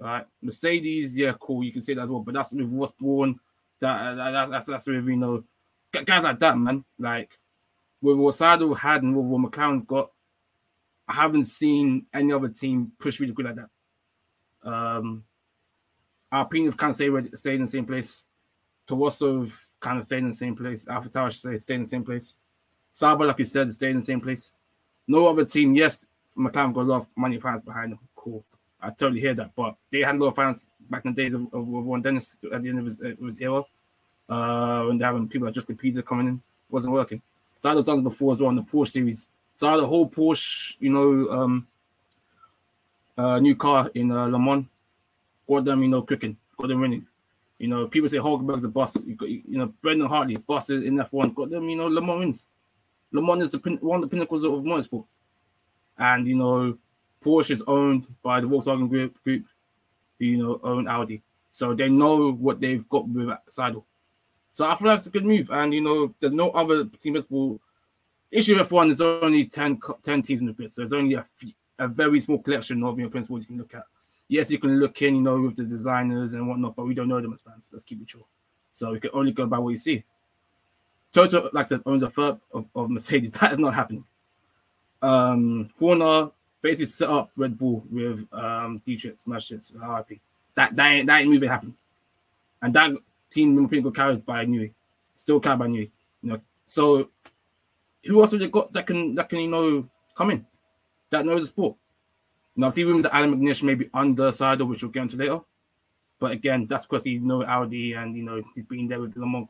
[0.00, 1.64] All right, Mercedes, yeah, cool.
[1.64, 3.40] You can say that as well, but that's with Ross Brawn.
[3.80, 5.44] That, that, that that's that's with you know
[5.92, 6.84] guys like that, man.
[6.98, 7.38] Like
[8.02, 10.10] with what Sado had and with what McLaren's got,
[11.08, 13.70] I haven't seen any other team push really good like that.
[14.66, 15.24] Um,
[16.30, 18.24] kind of stayed stayed in the same place.
[18.86, 20.84] Tawasso have kind of stayed in the same place.
[20.84, 22.34] Tower stayed in the same place.
[22.92, 24.52] Sauber, like you said, stayed in the same place.
[25.08, 25.74] No other team.
[25.74, 27.98] Yes, McLaren got a lot of money fans behind them.
[28.14, 28.44] Cool.
[28.80, 31.34] I totally hear that, but they had a lot of fans back in the days
[31.34, 33.62] of, of, of Ron Dennis at the end of his, uh, his era.
[34.28, 37.22] Uh, when having people like Justin Peter coming in, wasn't working.
[37.62, 39.28] Had done it before as well in the Porsche series.
[39.56, 41.66] So a whole Porsche, you know, um,
[43.16, 44.66] uh, new car in uh, Le Mans.
[45.48, 47.06] Got them, you know, cooking, got them winning.
[47.58, 48.96] You know, people say Hulkenberg's a boss.
[49.04, 52.18] You got, you know, Brendan Hartley, boss in F1, got them, you know, Le Mans
[52.18, 52.46] wins.
[53.12, 55.04] Le Mans is the pin- one of the pinnacles of motorsport.
[55.96, 56.76] And, you know,
[57.24, 59.44] Porsche is owned by the Volkswagen Group, group
[60.18, 61.22] you know, own Audi.
[61.50, 63.84] So they know what they've got with Seidl.
[64.50, 65.50] So I feel it's a good move.
[65.50, 67.60] And you know, there's no other team principal
[68.30, 68.88] issue with one.
[68.88, 72.20] There's only 10, 10 teams in the grid, so there's only a, few, a very
[72.20, 73.84] small collection of your principals you can look at.
[74.28, 77.08] Yes, you can look in, you know, with the designers and whatnot, but we don't
[77.08, 77.70] know them as fans.
[77.72, 78.24] Let's keep it true.
[78.72, 80.04] So we can only go by what you see.
[81.12, 83.32] Toto, like I said, owns a third of, of Mercedes.
[83.40, 84.04] That is not happening.
[85.00, 90.20] Um, Horner basically set up Red Bull with um, Dietrich, Mateschitz, RIP.
[90.56, 91.74] That that ain't that ain't moving happen.
[92.62, 92.92] And that
[93.30, 94.72] team got carried by Newey,
[95.14, 95.90] still carried by Newey.
[96.22, 97.10] You know, so
[98.04, 100.46] who else have they got that can that can you know come in
[101.10, 101.76] that knows the sport?
[102.56, 105.02] Now, know, I see rumors that Allan McNish may be under Seidl, which we'll get
[105.02, 105.40] into later.
[106.18, 109.20] But again, that's because he's no Audi and you know he's been there with the
[109.20, 109.46] Le Mans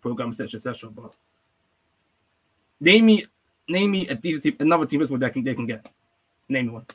[0.00, 0.90] program, etc., etc.
[0.90, 1.14] But
[2.80, 3.26] name me,
[3.68, 5.90] name me a decent team, another team as well that can they can get.
[6.48, 6.86] Name me one.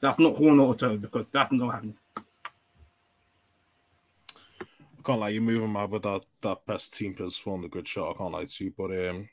[0.00, 1.96] That's not Horner or Toto because that's not happening.
[5.00, 7.86] I can't lie, you're moving mad with that that best team plus one, the good
[7.86, 8.14] shot.
[8.14, 9.28] I can't lie to you, but um,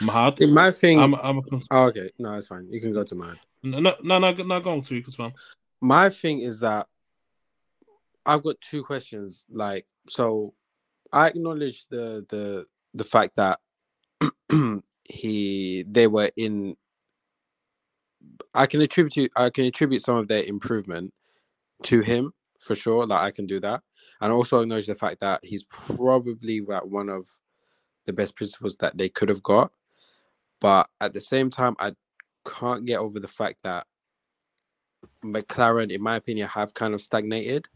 [0.00, 0.40] Mahad.
[0.40, 2.68] In my thing, I'm, I'm, oh, okay, no, it's fine.
[2.70, 3.38] You can go to mine.
[3.62, 4.96] No, no, no, no, not going to.
[4.98, 5.32] It's fine.
[5.80, 6.86] My thing is that
[8.24, 9.46] I've got two questions.
[9.50, 10.54] Like, so
[11.12, 13.60] I acknowledge the the the fact that
[15.04, 16.76] he they were in.
[18.52, 21.14] I can attribute I can attribute some of their improvement
[21.84, 23.06] to him for sure.
[23.06, 23.82] Like I can do that,
[24.20, 27.26] and also acknowledge the fact that he's probably like one of
[28.06, 29.72] the best principals that they could have got.
[30.66, 31.92] But at the same time, I
[32.44, 33.86] can't get over the fact that
[35.24, 37.68] McLaren, in my opinion, have kind of stagnated.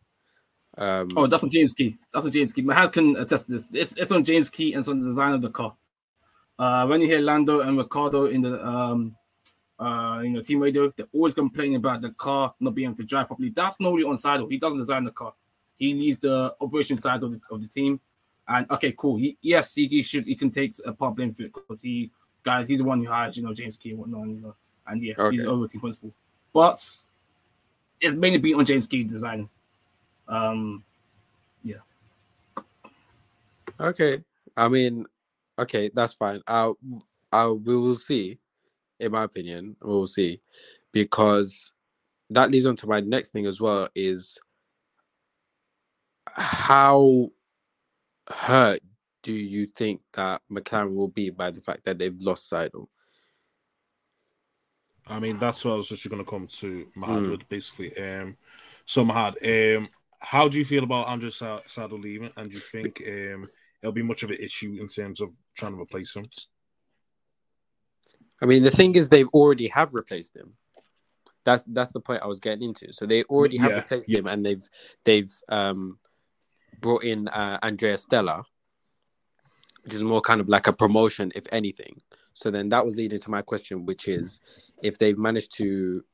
[0.76, 1.96] Um, oh, that's on James Key.
[2.12, 2.62] That's on James Key.
[2.62, 3.70] Mahad can attest to this.
[3.72, 5.76] It's, it's on James Key and it's on the design of the car.
[6.58, 9.14] Uh, when you hear Lando and Ricciardo in the um,
[9.78, 13.04] uh, you know team radio, they're always complaining about the car not being able to
[13.04, 13.50] drive properly.
[13.50, 14.40] That's normally on side.
[14.50, 15.32] He doesn't design the car.
[15.76, 18.00] He leads the operation side of the, of the team.
[18.48, 19.16] And okay, cool.
[19.16, 20.24] He, yes, he, he, should.
[20.24, 22.10] He can take a part blame for it because he,
[22.42, 24.28] guys, he's the one who hires you know James Key and whatnot.
[24.28, 24.54] You know,
[24.86, 25.36] and yeah, okay.
[25.36, 26.12] he's the overteam principal.
[26.52, 26.98] But
[28.00, 29.48] it's mainly been on James Key design.
[30.28, 30.84] Um,
[31.62, 31.76] yeah.
[33.78, 34.22] Okay.
[34.56, 35.06] I mean,
[35.58, 36.40] okay, that's fine.
[36.46, 36.72] I,
[37.32, 38.38] I, we will see.
[38.98, 40.42] In my opinion, we will see,
[40.92, 41.72] because
[42.28, 43.88] that leads on to my next thing as well.
[43.94, 44.38] Is
[46.26, 47.30] how
[48.28, 48.80] hurt
[49.22, 52.86] do you think that McLaren will be by the fact that they've lost Seidl?
[55.06, 57.30] I mean, that's what I was just going to come to Mahad mm.
[57.32, 57.96] with, basically.
[57.96, 58.36] Um,
[58.84, 59.88] so Mahad, um,
[60.20, 63.48] how do you feel about Andrew Seidl leaving, and do you think um,
[63.82, 66.26] it'll be much of an issue in terms of trying to replace him?
[68.42, 70.54] I mean, the thing is, they've already have replaced him.
[71.44, 72.92] That's that's the point I was getting into.
[72.92, 74.18] So they already have yeah, replaced yeah.
[74.18, 74.68] him, and they've
[75.04, 75.98] they've um,
[76.80, 78.44] brought in uh, Andrea Stella,
[79.82, 82.00] which is more kind of like a promotion, if anything.
[82.34, 84.40] So then that was leading to my question, which is
[84.82, 86.04] if they've managed to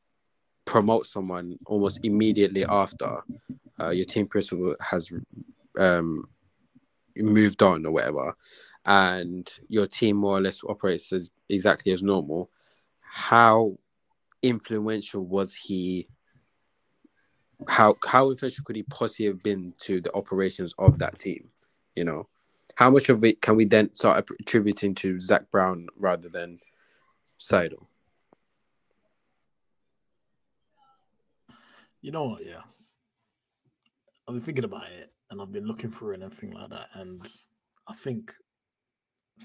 [0.65, 3.23] promote someone almost immediately after
[3.81, 5.11] uh, your team principal has
[5.79, 6.25] um,
[7.17, 8.35] moved on or whatever,
[8.85, 12.51] and your team more or less operates as exactly as normal,
[13.01, 13.79] how
[14.43, 16.09] influential was he?
[17.69, 21.49] How how influential could he possibly have been to the operations of that team?
[21.95, 22.29] You know,
[22.77, 26.61] how much of it can we then start attributing to Zak Brown rather than
[27.41, 27.87] Seidl?
[32.03, 32.47] You know what?
[32.47, 32.61] Yeah,
[34.29, 36.89] I've been thinking about it and I've been looking through and everything like that.
[36.93, 37.27] And
[37.89, 38.33] I think,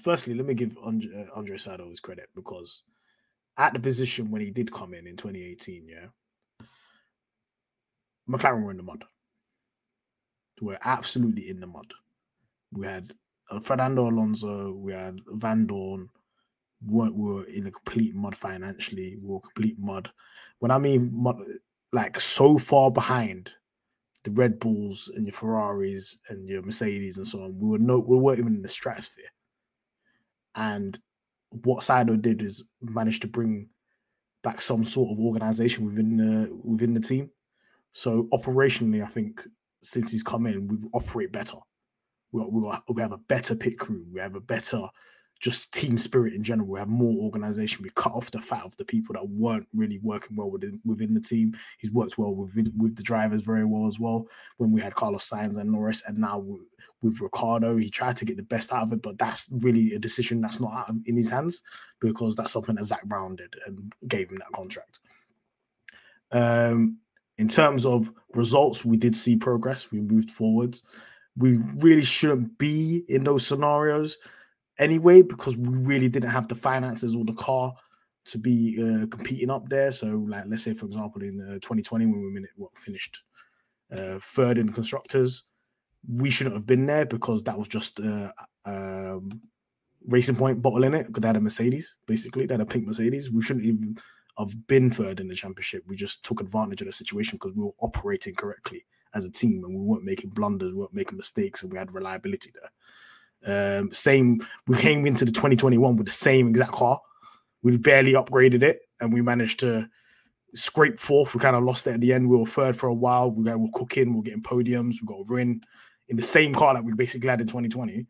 [0.02, 2.82] firstly, let me give Andre, uh, Andre Seidl his credit because
[3.56, 6.66] at the position when he did come in in 2018, yeah,
[8.28, 9.04] McLaren were in the mud.
[10.60, 11.92] We're absolutely in the mud.
[12.70, 13.12] We had
[13.60, 16.08] Fernando Alonso, we had Vandoorne.
[16.86, 19.16] we were in a complete mud financially.
[19.20, 20.10] We were complete mud.
[20.58, 21.36] When I mean mud,
[21.92, 23.52] like so far behind
[24.24, 27.58] the Red Bulls and your Ferraris and your Mercedes and so on.
[27.58, 29.32] We were no, we weren't even in the stratosphere.
[30.54, 30.98] And
[31.50, 33.66] what Seidl did is managed to bring
[34.42, 37.30] back some sort of organization within the within the team.
[37.92, 39.42] So operationally, I think
[39.82, 41.58] since he's come in, we operate better.
[42.32, 44.04] We, we, we have a better pit crew.
[44.12, 44.88] We have a better
[45.42, 46.68] just team spirit in general.
[46.68, 47.82] We have more organization.
[47.82, 51.12] We cut off the fat of the people that weren't really working well within within
[51.12, 51.56] the team.
[51.78, 54.28] He's worked well with with the drivers very well as well.
[54.58, 56.38] When we had Carlos Sainz and Norris, and now
[57.02, 59.98] with, Ricciardo, he tried to get the best out of it, but that's really a
[59.98, 61.64] decision that's not in his hands
[62.00, 65.00] because that's something that Zak Brown did and gave him that contract.
[66.30, 66.98] Um,
[67.38, 69.90] in terms of results, we did see progress.
[69.90, 70.84] We moved forwards.
[71.36, 74.18] We really shouldn't be in those scenarios
[74.78, 77.74] anyway because we really didn't have the finances or the car
[78.24, 79.90] to be uh, competing up there.
[79.90, 83.22] So, like, let's say, for example, in uh, 2020 when we what, finished
[83.90, 85.44] uh, third in constructors,
[86.08, 88.32] we shouldn't have been there because that was just uh,
[88.64, 89.40] um,
[90.06, 93.30] Racing Point bottling it because they had a Mercedes, basically, they had a pink Mercedes.
[93.30, 93.96] We shouldn't even
[94.38, 95.84] have been third in the championship.
[95.86, 98.84] We just took advantage of the situation because we were operating correctly
[99.14, 101.92] as a team and we weren't making blunders, we weren't making mistakes, and we had
[101.92, 102.70] reliability there.
[103.44, 107.00] Um, same, we came into the 2021 with the same exact car.
[107.62, 109.88] We barely upgraded it and we managed to
[110.54, 111.34] scrape fourth.
[111.34, 112.28] We kind of lost it at the end.
[112.28, 113.30] We were third for a while.
[113.30, 115.62] We got, we're cooking, we're getting podiums, we got a win
[116.08, 118.06] in the same car that we basically had in 2020.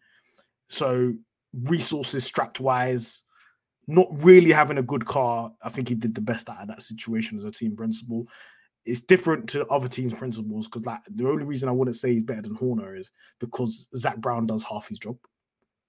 [0.68, 1.12] So,
[1.52, 3.22] resources strapped wise,
[3.86, 5.52] not really having a good car.
[5.62, 8.26] I think he did the best out of that situation as a team principal
[8.84, 12.22] it's different to other teams' principals because like the only reason I wouldn't say he's
[12.22, 15.16] better than Horner is because Zak Brown does half his job.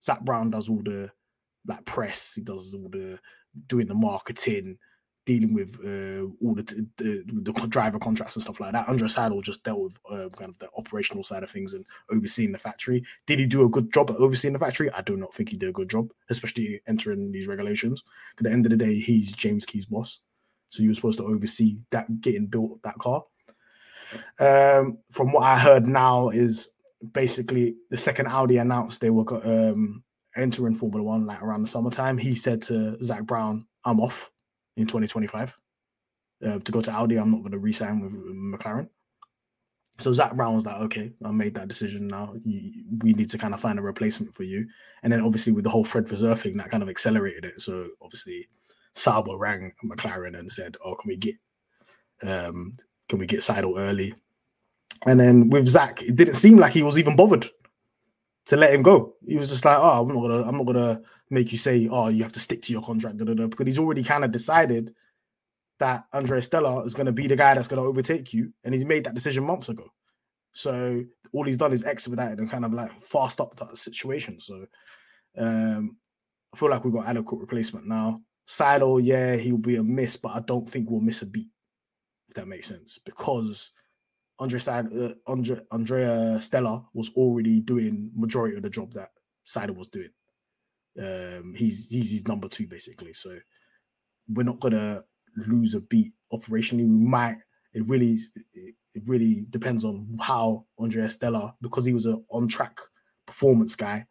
[0.04, 1.10] Zak Brown does all the
[1.66, 3.20] like press, he does all the
[3.68, 4.78] doing the marketing,
[5.26, 6.64] dealing with uh, all the,
[6.98, 8.88] the, the driver contracts and stuff like that.
[8.90, 12.52] Andre Seidl just dealt with uh, kind of the operational side of things and overseeing
[12.52, 13.04] the factory.
[13.26, 14.92] Did he do a good job at overseeing the factory?
[14.92, 18.04] I do not think he did a good job, especially entering these regulations.
[18.38, 20.20] At the end of the day, he's James Key's boss.
[20.74, 23.22] So you were supposed to oversee that getting built that car.
[24.40, 26.74] Um, from what I heard now is
[27.12, 30.04] basically the second Audi announced they were um,
[30.36, 32.18] entering Formula One like around the summertime.
[32.18, 34.32] He said to Zak Brown, "I'm off
[34.76, 35.56] in 2025
[36.44, 37.18] uh, to go to Audi.
[37.18, 38.90] I'm not going to resign with McLaren."
[40.00, 42.08] So Zak Brown was like, "Okay, I made that decision.
[42.08, 44.68] Now you, we need to kind of find a replacement for you."
[45.04, 47.62] And then obviously with the whole Fred Vasseur thing, that kind of accelerated it.
[47.62, 48.50] So obviously
[48.96, 51.36] Sauber rang McLaren and said, "Oh, can we get
[52.24, 52.78] um,
[53.10, 54.14] can we get Seidl early?"
[55.06, 57.50] And then with Zak, it didn't seem like he was even bothered
[58.46, 59.16] to let him go.
[59.26, 62.10] He was just like, "Oh, I'm not gonna, I'm not gonna make you say, oh,
[62.10, 64.32] you have to stick to your contract," da, da, da, because he's already kind of
[64.32, 64.94] decided
[65.80, 68.74] that Andre Stella is going to be the guy that's going to overtake you, and
[68.74, 69.86] he's made that decision months ago.
[70.52, 74.40] So all he's done is expedite and kind of like fast up that situation.
[74.40, 74.66] So
[75.38, 75.98] um,
[76.54, 78.22] I feel like we've got adequate replacement now.
[78.48, 81.50] Seidl, yeah, he'll be a miss, but I don't think we'll miss a beat,
[82.30, 83.72] if that makes sense, because
[84.40, 89.10] Andre uh, Andre, Andrea Stella was already doing majority of the job that
[89.46, 90.10] Seidl was doing.
[91.00, 93.38] Um, he's he's his number two basically, so
[94.28, 95.04] we're not gonna
[95.36, 96.88] lose a beat operationally.
[96.88, 97.38] We might.
[97.74, 98.18] It really
[98.54, 102.78] it really depends on how Andrea Stella, because he was an on track
[103.26, 104.06] performance guy,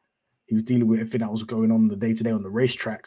[0.47, 2.51] he was dealing with everything that was going on the day to day on the
[2.51, 3.07] racetrack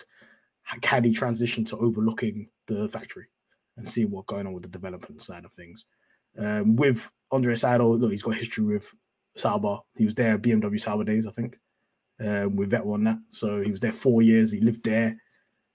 [0.81, 3.27] can he transition to overlooking the factory
[3.77, 5.85] and seeing what's going on with the development side of things?
[6.37, 8.91] Um, with Andre Seidl, look, he's got history with
[9.35, 9.79] Sauber.
[9.95, 11.57] He was there BMW Sauber days, I think,
[12.19, 13.17] um, with Vettel on that.
[13.29, 14.51] So he was there four years.
[14.51, 15.17] He lived there.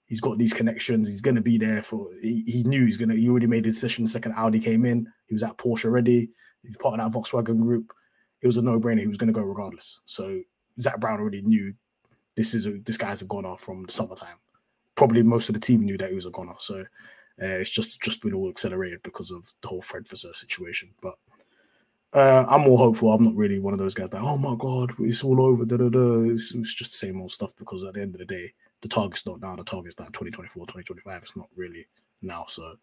[0.05, 1.07] He's got these connections.
[1.07, 2.07] He's going to be there for.
[2.21, 3.15] He, he knew he's going to.
[3.15, 4.03] He already made a decision.
[4.03, 6.31] The second Audi came in, he was at Porsche already.
[6.63, 7.91] He's part of that Volkswagen group.
[8.41, 8.99] It was a no-brainer.
[8.99, 10.01] He was going to go regardless.
[10.05, 10.41] So
[10.79, 11.73] Zak Brown already knew
[12.35, 14.37] this is a, this guy's a goner from the summertime
[15.01, 16.53] probably most of the team knew that he was a goner.
[16.59, 16.81] So
[17.41, 20.91] uh, it's just just been all accelerated because of the whole Fred Vasseur situation.
[21.01, 21.15] But
[22.13, 23.11] uh, I'm more hopeful.
[23.11, 25.65] I'm not really one of those guys that, oh my god, it's all over.
[25.65, 26.29] Da, da, da.
[26.29, 28.87] It's, it's, just the same old stuff because at the end of the day, the
[28.87, 29.55] target's not now.
[29.55, 31.21] The target's not 2024, 2025.
[31.23, 31.87] It's not really
[32.21, 32.45] now.
[32.47, 32.75] So,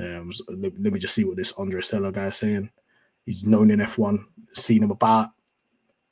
[0.00, 2.70] um, let, let, me just see what this Andre Stella guy is saying.
[3.24, 4.18] He's known in F1,
[4.52, 5.28] seen him about.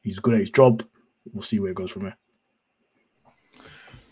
[0.02, 0.84] He's good at his job.
[1.32, 2.16] We'll see where it goes from here.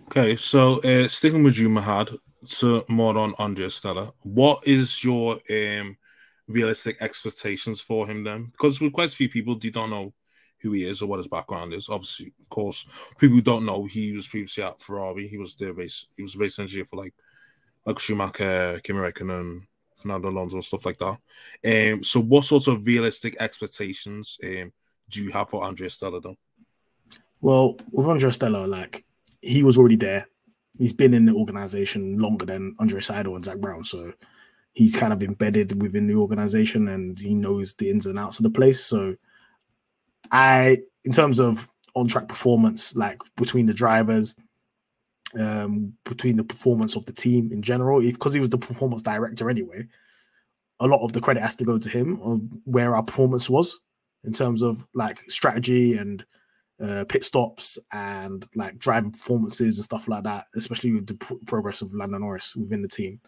[0.09, 4.11] Okay, so uh, sticking with you, Mahad, so more on Andre Stella.
[4.23, 5.99] What is your um,
[6.47, 8.47] realistic expectations for him then?
[8.47, 10.15] Because with quite a few people, do don't know
[10.61, 11.91] who he is or what his background is.
[11.91, 12.87] Obviously, of course,
[13.19, 15.29] people don't know, he was previously at Ferrari.
[15.29, 17.13] He was the race, he was race engineer for like
[17.85, 19.61] like Schumacher, Kimi Räikkönen,
[19.99, 21.93] Fernando Alonso, stuff like that.
[21.93, 24.73] Um, so what sorts of realistic expectations um,
[25.11, 26.39] do you have for Andre Stella though?
[27.43, 29.05] Well, with Andre Stella, like
[29.41, 30.26] he was already there.
[30.78, 34.12] He's been in the organization longer than Andre Seidl and Zak Brown, so
[34.72, 38.45] he's kind of embedded within the organization and he knows the ins and outs of
[38.45, 38.84] the place.
[38.84, 39.16] So,
[40.30, 44.36] I, in terms of on track performance, like between the drivers,
[45.39, 49.51] um, between the performance of the team in general, because he was the performance director
[49.51, 49.86] anyway,
[50.80, 53.80] a lot of the credit has to go to him of where our performance was
[54.24, 56.24] in terms of like strategy and
[56.83, 61.83] uh, pit stops and like driving performances and stuff like that, especially with the progress
[61.83, 63.20] of Lando Norris within the team.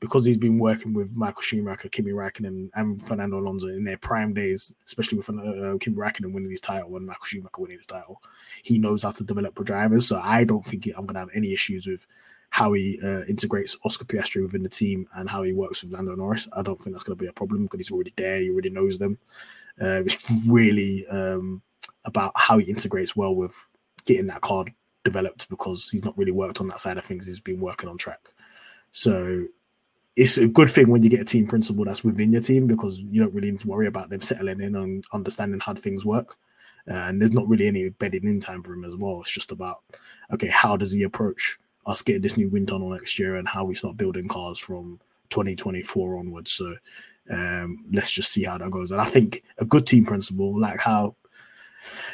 [0.00, 4.34] because he's been working with Michael Schumacher, Kimi Raikkonen, and Fernando Alonso in their prime
[4.34, 8.20] days, especially with uh, Kimi Raikkonen winning his title and Michael Schumacher winning his title,
[8.64, 10.08] he knows how to develop drivers.
[10.08, 12.04] So I don't think I'm going to have any issues with
[12.50, 16.16] how he uh, integrates Oscar Piastri within the team and how he works with Lando
[16.16, 16.48] Norris.
[16.56, 18.40] I don't think that's going to be a problem because he's already there.
[18.40, 19.18] He already knows them.
[19.80, 21.62] Uh, it's really um,
[22.04, 23.54] about how he integrates well with
[24.04, 24.72] getting that card
[25.04, 27.26] developed because he's not really worked on that side of things.
[27.26, 28.20] He's been working on track.
[28.92, 29.44] So
[30.16, 33.00] it's a good thing when you get a team principal that's within your team because
[33.00, 36.36] you don't really need to worry about them settling in and understanding how things work.
[36.90, 39.20] Uh, and there's not really any bedding in time for him as well.
[39.20, 39.82] It's just about
[40.32, 43.64] okay, how does he approach us getting this new wind tunnel next year and how
[43.64, 45.00] we start building cars from
[45.30, 46.52] 2024 onwards.
[46.52, 46.76] So
[47.30, 48.90] um, let's just see how that goes.
[48.90, 51.16] And I think a good team principal, like how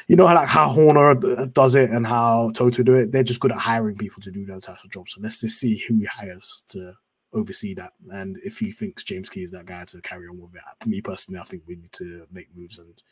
[0.06, 3.40] you know, how like how Horner does it and how Toto do it, they're just
[3.40, 5.12] good at hiring people to do those types of jobs.
[5.14, 6.94] So let's just see who he hires to
[7.32, 7.92] oversee that.
[8.10, 11.00] And if he thinks James Key is that guy to carry on with it, me
[11.00, 13.02] personally, I think we need to make moves and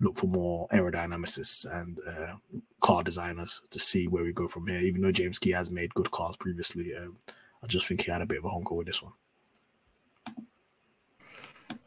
[0.00, 2.34] look for more aerodynamicists and uh,
[2.80, 4.80] car designers to see where we go from here.
[4.80, 7.16] Even though James Key has made good cars previously, um,
[7.62, 9.12] I just think he had a bit of a honker with this one.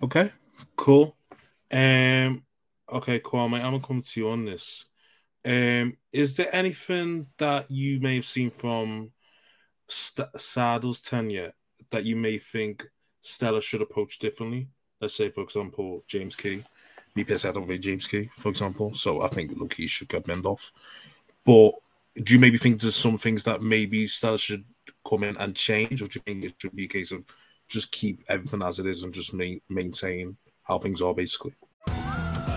[0.01, 0.31] Okay,
[0.75, 1.15] cool.
[1.71, 2.43] Um,
[2.91, 3.33] okay, mate.
[3.33, 4.85] I'm gonna come to you on this.
[5.43, 9.11] Um, is there anything that you may have seen from
[9.87, 11.53] St- Seidl's tenure
[11.91, 12.83] that you may think
[13.21, 14.67] Stella should approach differently?
[14.99, 16.63] Let's say, for example, James Key.
[17.15, 18.93] Me personally, I don't James Key, for example.
[18.95, 20.71] So I think look, he should get bent off.
[21.45, 21.73] But
[22.23, 24.65] do you maybe think there's some things that maybe Stella should
[25.07, 27.23] come in and change, or do you think it should be a case of
[27.67, 31.53] just keep everything as it is and just ma- maintain how things are basically?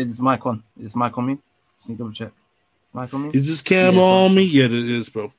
[0.00, 0.62] Is this mic on?
[0.78, 1.38] Is this mic on me?
[1.78, 2.32] Just need to double check.
[2.88, 3.30] Is mic on me?
[3.34, 4.42] Is this cam Yeah, on me?
[4.44, 5.32] Yeah, it is, bro.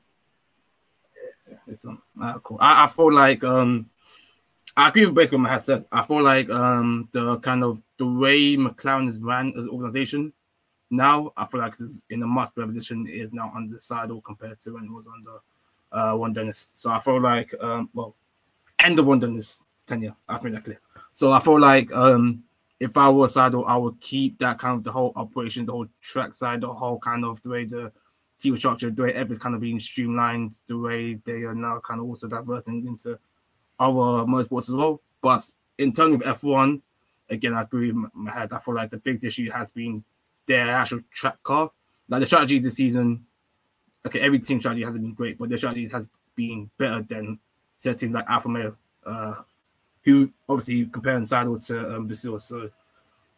[1.66, 1.98] It's on.
[2.20, 2.58] Ah, cool.
[2.60, 3.88] I, I feel like um
[4.76, 5.84] I agree with basically what Matt said.
[5.90, 10.32] I feel like um the kind of the way McLaren is ran as an organization
[10.90, 13.06] now, I feel like it's in a much better position.
[13.06, 15.40] It is now under Seidl compared to when it was under
[15.90, 16.68] uh Ron Dennis.
[16.76, 18.14] So I feel like um well
[18.78, 20.14] end of Ron Dennis tenure.
[20.28, 20.80] I think that clear.
[21.14, 22.44] So I feel like um
[22.82, 25.86] if I was Seidl, I would keep that kind of the whole operation, the whole
[26.00, 27.92] track side, the whole kind of the way the
[28.40, 32.00] team structure, the way everything kind of being streamlined, the way they are now kind
[32.00, 33.16] of also diverting into
[33.78, 35.00] other motorsports as well.
[35.20, 36.80] But in terms of F1,
[37.30, 38.52] again, I agree with Mahad.
[38.52, 40.02] I feel like the biggest issue has been
[40.48, 41.70] their actual track car.
[42.08, 43.24] Like the strategy this season,
[44.04, 47.38] okay, every team strategy hasn't been great, but their strategy has been better than
[47.76, 48.76] certain like Alfa Romeo,
[49.06, 49.34] uh,
[50.04, 52.40] who obviously comparing Seidl to um, Vasseur.
[52.40, 52.70] So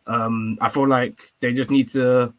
[0.07, 2.33] um, I feel like they just need to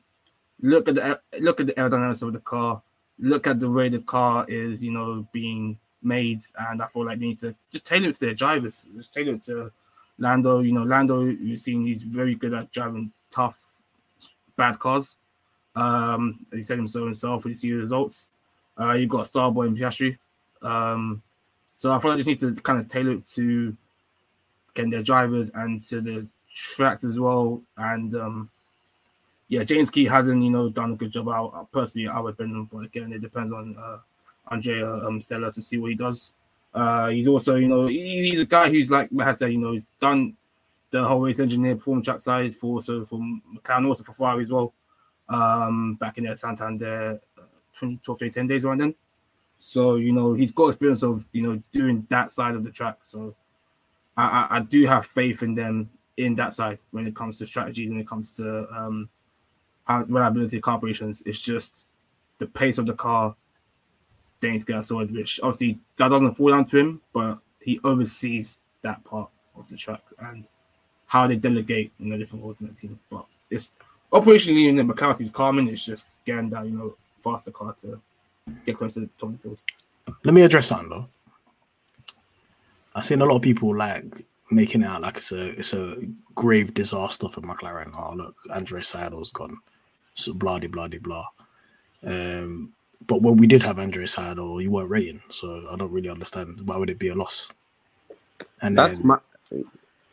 [0.62, 2.82] look at the look at the aerodynamics of the car,
[3.20, 7.20] look at the way the car is, you know, being made, and I feel like
[7.20, 8.88] they need to just tailor it to their drivers.
[8.96, 9.72] Just tailor it to
[10.18, 10.60] Lando.
[10.60, 13.58] You know, Lando, you've seen he's very good at driving tough,
[14.56, 15.18] bad cars.
[15.76, 17.44] Um, he said himself himself.
[17.44, 18.30] We see the results.
[18.80, 20.18] Uh, you've got Starboy and Piastri.
[20.62, 21.22] Um,
[21.76, 23.76] so I feel like I just need to kind of tailor it to
[24.76, 27.62] getting their drivers and to the tracks as well.
[27.78, 28.50] And um,
[29.48, 31.30] yeah, James Key hasn't, you know, done a good job.
[31.30, 33.98] I, I personally, I would been, but again, it depends on uh,
[34.52, 36.34] Andrea um, Stella to see what he does.
[36.74, 39.72] Uh, he's also, you know, he, he's a guy who's like Matt said, you know,
[39.72, 40.36] he's done
[40.92, 44.52] the whole race engineer performance track side for also from McLaren, also for Ferrari as
[44.52, 44.74] well.
[45.28, 47.42] Um, back in their Santander, uh,
[47.80, 48.96] 20, 12, 10 days around then.
[49.58, 52.98] So you know, he's got experience of you know doing that side of the track.
[53.02, 53.36] So
[54.18, 57.90] I, I, do have faith in them in that side when it comes to strategy,
[57.90, 59.10] when it comes to um,
[59.90, 61.22] reliability of car operations.
[61.26, 61.88] It's just
[62.40, 63.36] the pace of the car.
[64.40, 67.80] they need to get sorted, which obviously that doesn't fall down to him, but he
[67.84, 70.46] oversees that part of the track and
[71.08, 73.00] how they delegate you know different roles in the team.
[73.10, 73.74] But it's
[74.12, 78.00] operationally in the McCarthy's calming, it's just getting that, you know, faster car to
[78.66, 79.58] get closer to the top of the field.
[80.24, 81.08] Let me address something though.
[82.96, 85.98] I've seen a lot of people like making it out like it's a it's a
[86.34, 87.92] grave disaster for McLaren.
[87.98, 89.58] Oh look, Andre Seidl's gone.
[90.14, 91.28] So blah de blah de blah.
[92.04, 92.72] Um
[93.08, 96.62] but when we did have Andre Seidl, you weren't rating, so I don't really understand
[96.66, 97.52] why would it be a loss.
[98.62, 99.20] And That's then, my.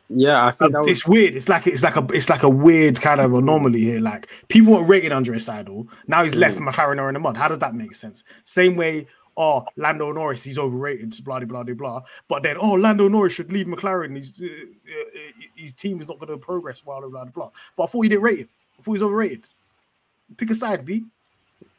[0.09, 1.35] Yeah, I think that was, it's weird.
[1.35, 3.99] It's like it's like a it's like a weird kind of anomaly here.
[3.99, 5.87] Like people weren't rating Andre Seidl.
[6.07, 7.37] Now he's left McLaren are in the mud.
[7.37, 8.23] How does that make sense?
[8.43, 9.07] Same way,
[9.37, 12.01] oh Lando Norris, he's overrated, just blah blah blah blah.
[12.27, 14.15] But then oh Lando Norris should leave McLaren.
[14.15, 15.19] His uh, uh,
[15.55, 16.81] his team is not going to progress.
[16.81, 17.49] Blah blah blah blah.
[17.75, 18.49] But I thought you didn't rate him.
[18.73, 19.43] I thought he was overrated.
[20.37, 21.05] Pick a side, B.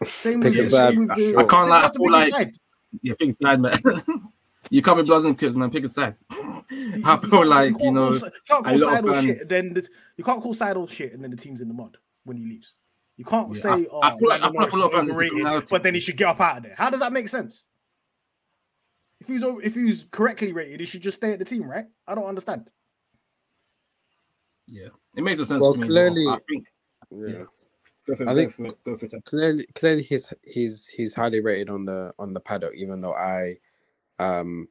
[0.04, 1.98] Same Pick with a the- side, same with I can't you lie, I have to
[1.98, 2.54] feel pick a like side.
[3.02, 3.80] yeah, pick a side, man.
[4.70, 5.70] you can't be bloods and kids, man.
[5.70, 6.14] Pick a side.
[6.30, 9.24] I feel like you can't know, call, you can't a call lot of Seidl fans-
[9.24, 9.48] shit.
[9.48, 12.36] Then the, you can't call Seidl shit, and then the team's in the mud when
[12.36, 12.76] he leaves.
[13.16, 14.92] You can't Yeah, say, I- "Oh, I feel like- I feel like a lot of
[14.92, 16.74] Norris is fans is overrated," but then he should get up out of there.
[16.76, 17.66] How does that make sense?
[19.20, 21.86] If he's if he's correctly rated, he should just stay at the team, right?
[22.06, 22.68] I don't understand.
[24.66, 25.84] Yeah, it makes no sense Well, to me.
[25.84, 26.66] as clearly- I think
[27.10, 27.44] yeah.
[28.06, 31.40] go for it, I go think for go for clearly, clearly he's he's he's highly
[31.40, 32.74] rated on the on the paddock.
[32.74, 33.58] Even though I,
[34.18, 34.68] um,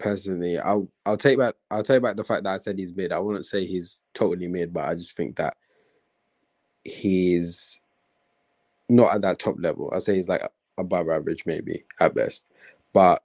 [0.00, 3.12] personally, I'll I'll take back I'll take back the fact that I said he's mid.
[3.12, 5.56] I wouldn't say he's totally mid, but I just think that
[6.84, 7.80] he's
[8.88, 9.92] not at that top level.
[9.94, 10.42] I'd say he's like
[10.78, 12.44] above average, maybe at best.
[12.92, 13.22] But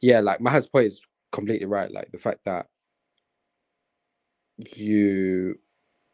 [0.00, 1.02] yeah, like Mahad's point is
[1.32, 1.90] completely right.
[1.90, 2.66] Like the fact that
[4.76, 5.58] you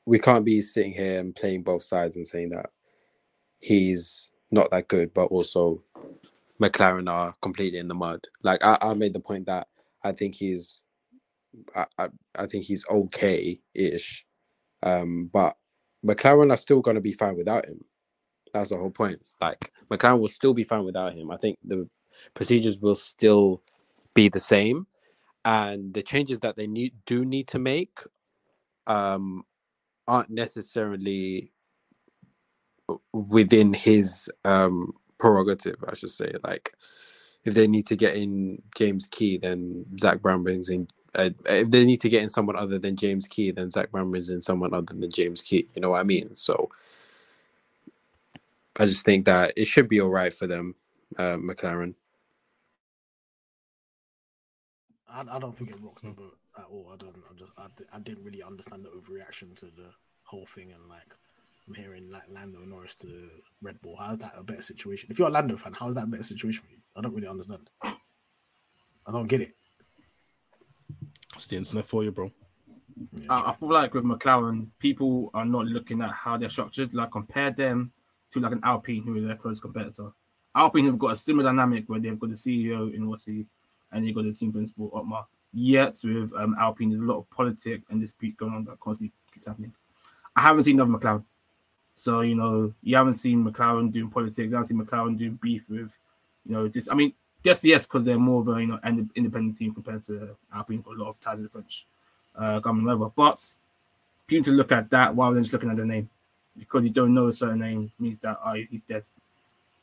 [0.07, 2.71] we can't be sitting here and playing both sides and saying that
[3.61, 5.83] he's not that good, but also
[6.61, 8.27] McLaren are completely in the mud.
[8.43, 9.69] Like I, I made the point that
[10.03, 10.81] I think he's
[11.75, 14.27] I, I, I think he's okay ish.
[14.83, 15.57] Um, but
[16.05, 17.85] McLaren are still gonna be fine without him.
[18.53, 19.21] That's the whole point.
[19.41, 21.31] Like McLaren will still be fine without him.
[21.31, 21.89] I think the
[22.35, 23.63] procedures will still
[24.15, 24.87] be the same.
[25.45, 28.01] And the changes that they need do need to make
[28.87, 29.45] um
[30.09, 31.51] aren't necessarily
[33.13, 36.35] within his um prerogative, I should say.
[36.45, 36.75] Like
[37.45, 41.71] if they need to get in James Key, then Zak Brown brings in uh, if
[41.71, 44.41] they need to get in someone other than James Key, then Zak Brown brings in
[44.43, 45.69] someone other than James Key.
[45.75, 46.35] You know what I mean?
[46.37, 46.71] So
[48.81, 50.75] I just think that it should be all right for them,
[51.19, 51.95] uh, McLaren.
[55.07, 56.91] I, I don't think it rocks the boat at all.
[56.91, 57.15] I don't.
[57.31, 59.91] I just I, I didn't really understand the overreaction to the
[60.23, 61.15] whole thing, and like
[61.69, 63.29] I'm hearing like Lando Norris to
[63.61, 63.97] Red Bull.
[63.99, 65.09] How's that a better situation?
[65.11, 66.79] If you're a Lando fan, how's that a better situation for you?
[66.97, 67.69] I don't really understand.
[67.83, 69.55] I don't get it.
[71.35, 72.31] It's the internet for you, bro.
[73.29, 76.95] I, I feel like with McLaren, people are not looking at how they're structured.
[76.95, 77.93] Like compare them
[78.33, 80.11] to like an Alpine, who is their close competitor.
[80.55, 83.47] Alpine have got a similar dynamic where they've got the CEO in Rossi
[83.93, 85.27] and they've got the team principal Otmar.
[85.53, 89.13] Yet with um, Alpine, there's a lot of politics and dispute going on that constantly
[89.33, 89.73] keeps happening.
[90.37, 91.25] I haven't seen another McLaren.
[91.93, 95.69] So, you know, you haven't seen McLaren doing politics, you haven't seen McLaren doing beef
[95.69, 95.97] with,
[96.47, 97.13] you know, just I mean,
[97.43, 100.83] yes, yes, because they're more of a you know ind- independent team compared to Alpine,
[100.83, 101.87] got a lot of ties to the French
[102.37, 103.13] uh, government level.
[103.15, 103.45] But
[104.27, 106.09] people need to look at that while than just looking at the name.
[106.59, 109.05] Because you don't know a certain name means that oh, he's dead.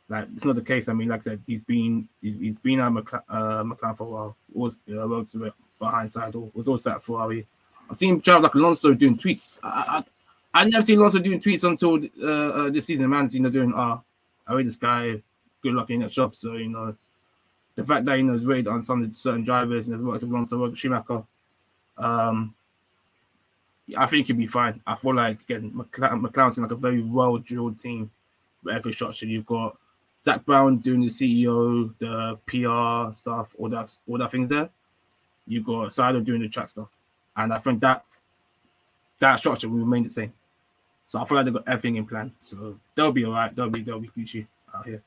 [0.10, 0.88] Like it's not the case.
[0.88, 4.04] I mean, like I said, he's been he's, he's been at McLaren, uh, McLaren for
[4.04, 4.38] a while.
[4.54, 7.46] Was you know, worked with behind side or was also at Ferrari.
[7.90, 9.60] I've seen drive like Alonso doing tweets.
[9.64, 10.04] I
[10.54, 13.10] I, I never seen Alonso doing tweets until uh, uh, this season.
[13.10, 14.02] Man's you know doing ah,
[14.48, 15.22] I rate this guy.
[15.62, 16.36] Good luck in that shop.
[16.36, 16.96] So you know,
[17.76, 20.58] the fact that you know rated on some certain drivers and has worked with Alonso,
[20.58, 21.24] worked with Schumacher.
[21.98, 22.54] Um,
[23.96, 24.82] I think he'll be fine.
[24.86, 28.12] I feel like again, McLaren, McLaren's in like a very well drilled team
[28.64, 29.26] with every structure.
[29.26, 29.78] You've got
[30.22, 34.70] Zak Brown doing the CEO, the PR stuff, all that, all that things there.
[35.46, 36.98] You've got Sido doing the track stuff,
[37.38, 38.04] and I think that
[39.20, 40.34] that structure will remain the same.
[41.08, 42.34] So I feel like they've got everything in plan.
[42.42, 43.56] So they'll be all right.
[43.56, 45.02] They'll be they'll be Gucci out here.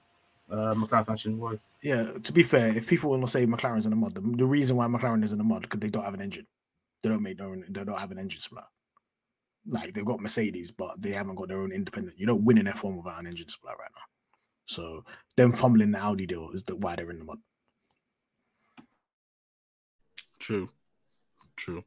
[0.51, 1.61] Uh, McLaren fashion worry.
[1.83, 4.47] Yeah, to be fair, if people want to say McLaren's in the mud, the, the
[4.47, 6.47] reason why McLaren is in the mud because they don't have an engine.
[7.03, 7.65] They don't make their own.
[7.69, 8.65] They don't have an engine supplier.
[9.67, 12.19] Like they've got Mercedes, but they haven't got their own independent.
[12.19, 14.03] You don't win an F1 without an engine supplier right now.
[14.67, 15.05] So
[15.37, 17.39] them fumbling the Audi deal is the why they're in the mud.
[20.39, 20.69] True.
[21.57, 21.85] True.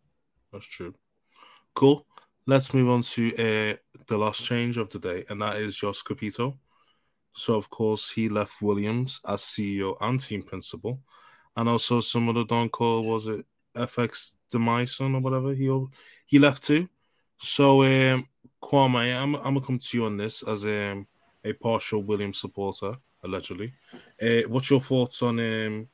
[0.51, 0.93] That's true.
[1.73, 2.05] Cool.
[2.45, 3.75] Let's move on to uh,
[4.07, 6.59] the last change of the day, and that is Jost Capito.
[7.31, 11.01] So of course he left Williams as CEO and team principal,
[11.55, 13.45] and also some of other don call was it
[13.75, 15.69] FX Demaison or whatever he
[16.25, 16.87] he left too.
[17.37, 18.27] So um,
[18.61, 21.07] Kwame, I'm I'm gonna come to you on this as um,
[21.43, 23.73] a partial Williams supporter allegedly.
[24.21, 25.87] Uh, what's your thoughts on um,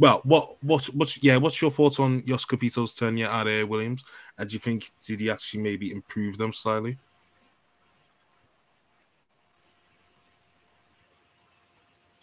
[0.00, 4.02] well, what what's what's yeah, what's your thoughts on Jost Capito's tenure at uh, Williams?
[4.38, 6.98] And do you think did he actually maybe improve them slightly?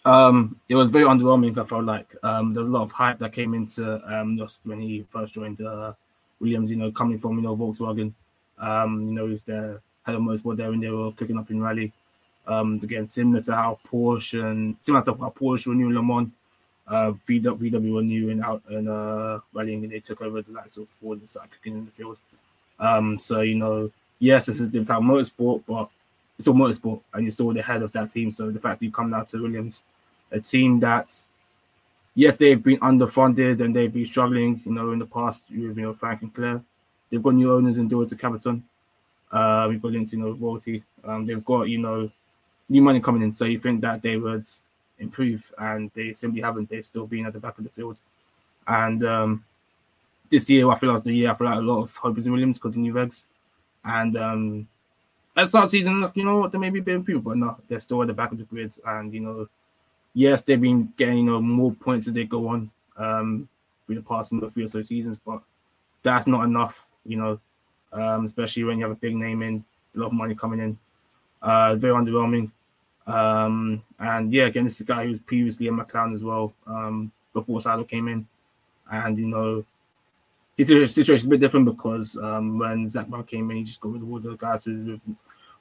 [0.07, 1.57] Um, it was very underwhelming.
[1.57, 4.79] I felt like um, there's a lot of hype that came into um, just when
[4.79, 5.91] he first joined uh,
[6.39, 6.71] Williams.
[6.71, 8.13] You know, coming from you know Volkswagen,
[8.57, 11.61] um, you know, he's the head of motorsport there, and they were cooking up in
[11.61, 11.91] rally.
[12.47, 16.01] Um, again, similar to how Porsche and similar to how Porsche were new in Le
[16.01, 16.31] Mans,
[16.87, 20.53] uh, VW, VW were new and out and uh, rallying, and they took over the
[20.53, 22.15] likes of Ford and started cooking in the field.
[22.79, 25.89] Um, so you know, yes, this is a different type of motorsport, but
[26.39, 28.31] it's all motorsport, and you're still the head of that team.
[28.31, 29.83] So the fact that you come now to Williams
[30.31, 31.13] a team that,
[32.15, 35.83] yes, they've been underfunded and they've been struggling, you know, in the past with, you
[35.83, 36.61] know, Frank and Claire.
[37.09, 38.61] They've got new owners in Dorilton Capital.
[39.31, 40.83] Uh, we've got into, you know, royalty.
[41.03, 42.09] Um, they've got, you know,
[42.69, 43.33] new money coming in.
[43.33, 44.45] So you think that they would
[44.99, 46.69] improve and they simply haven't.
[46.69, 47.97] They've still been at the back of the field.
[48.67, 49.45] And um,
[50.29, 52.25] this year, I feel like the year I feel like a lot of hope is
[52.25, 53.27] in Williams because the new regs.
[53.85, 54.67] And um,
[55.35, 57.57] at start of season, you know what, they may be a bit improved, but no,
[57.67, 58.73] they're still at the back of the grid.
[58.85, 59.47] And, you know,
[60.17, 63.47] yes, they've been getting you know, more points as they go on um,
[63.85, 65.43] through the past three or so seasons, but
[66.01, 67.39] that's not enough, you know,
[67.93, 69.63] um, especially when you have a big name in,
[69.95, 70.77] a lot of money coming in.
[71.39, 72.49] Uh, very underwhelming.
[73.05, 76.51] Um, and yeah, again, this is a guy who was previously in McLaren as well
[76.65, 78.27] um, before Salo came in.
[78.91, 79.63] And, you know,
[80.57, 83.79] his situation is a bit different because um, when Zak Brown came in, he just
[83.79, 84.99] got rid of all the guys who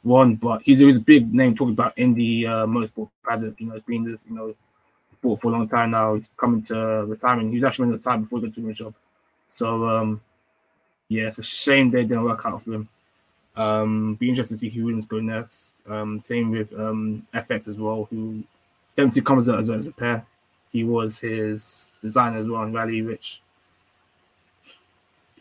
[0.07, 3.61] won, but he's, he's a big name talking about in the uh, motorsport paddock.
[3.61, 4.54] You know, it's been this, you know,
[5.09, 6.14] sport for a long time now.
[6.14, 7.50] He's coming to retirement.
[7.50, 8.94] He was actually in the time before the doing job.
[9.46, 10.20] So, um,
[11.09, 12.88] yeah, it's a shame they didn't work out for him.
[13.57, 15.74] Um, be interested to see who Williams go next.
[15.88, 18.42] Um, same with um, FX as well, who
[18.96, 20.24] them two comes as a, as a pair.
[20.70, 23.40] He was his designer as well in Rally, which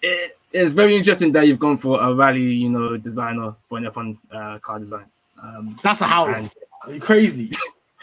[0.05, 3.85] it, it's very interesting that you've gone for a rally, you know, designer for an
[3.85, 5.05] F1 uh, car design.
[5.41, 6.33] Um, That's a howl.
[6.33, 6.49] And...
[6.83, 7.51] Are you crazy?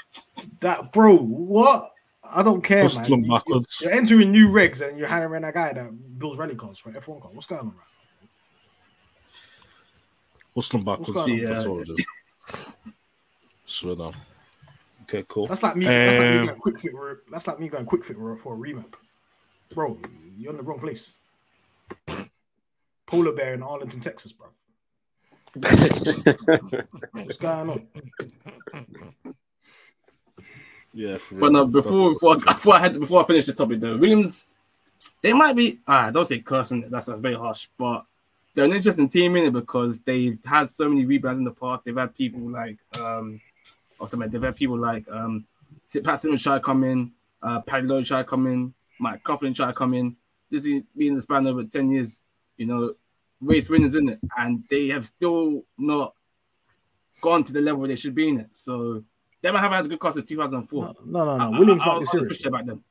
[0.60, 1.90] that bro, what?
[2.24, 3.24] I don't care, man.
[3.24, 3.40] You,
[3.80, 7.20] you're entering new regs and you're hiring a guy that builds rally cars for F1
[7.20, 7.30] car.
[7.32, 8.28] What's going on, right?
[10.54, 11.28] Hustling backwards.
[11.28, 11.48] Yeah.
[11.48, 12.04] That's all it is.
[13.64, 14.14] Swear down.
[15.02, 15.46] Okay, cool.
[15.46, 15.86] That's like me.
[15.86, 16.92] Um, that's like me going quick fit.
[17.30, 18.94] That's like me going quick fit for a remap.
[19.74, 19.98] Bro,
[20.36, 21.18] you're in the wrong place
[23.06, 24.48] polar bear in Arlington, Texas, bro.
[27.12, 27.86] What's going on?
[30.94, 31.66] Yeah, but no.
[31.66, 34.46] Before before, before I had before I finish the topic, though, Williams,
[35.20, 35.78] they might be.
[35.86, 36.88] Ah, don't say cursing.
[36.90, 38.04] That's, that's very harsh, but
[38.54, 41.84] they're an interesting team in it because they've had so many rebounds in the past.
[41.84, 43.40] They've had people like um,
[44.10, 45.46] they've had people like um,
[46.02, 47.12] Pat Symonds try to come in,
[47.42, 50.16] uh, Paddy Lowe try to come in, Mike Coughlan try to come in.
[50.52, 52.22] This is being the span over ten years.
[52.56, 52.94] You know,
[53.40, 56.14] race winners in it, and they have still not
[57.20, 58.48] gone to the level they should be in it.
[58.52, 59.02] So
[59.40, 60.94] they might have had a good cost since 2004.
[61.06, 61.50] No, no, no.
[61.50, 61.58] no.
[61.58, 62.44] Williams I, might be serious.
[62.44, 62.84] About them.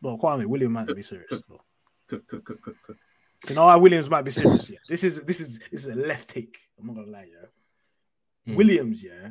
[0.00, 1.28] Well, Kwame, Williams might be serious.
[1.28, 1.62] Cook,
[2.08, 2.96] cook, cook, cook, cook, cook.
[3.48, 4.68] You know Williams might be serious?
[4.70, 4.78] Yeah.
[4.88, 6.58] This is this is this is a left take.
[6.78, 8.52] I'm not gonna lie, yeah.
[8.52, 8.56] Mm.
[8.56, 9.30] Williams, yeah,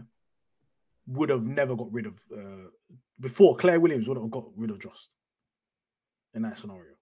[1.07, 2.69] would have never got rid of uh
[3.19, 5.11] before Claire Williams would have got rid of Jost
[6.33, 6.93] in that scenario.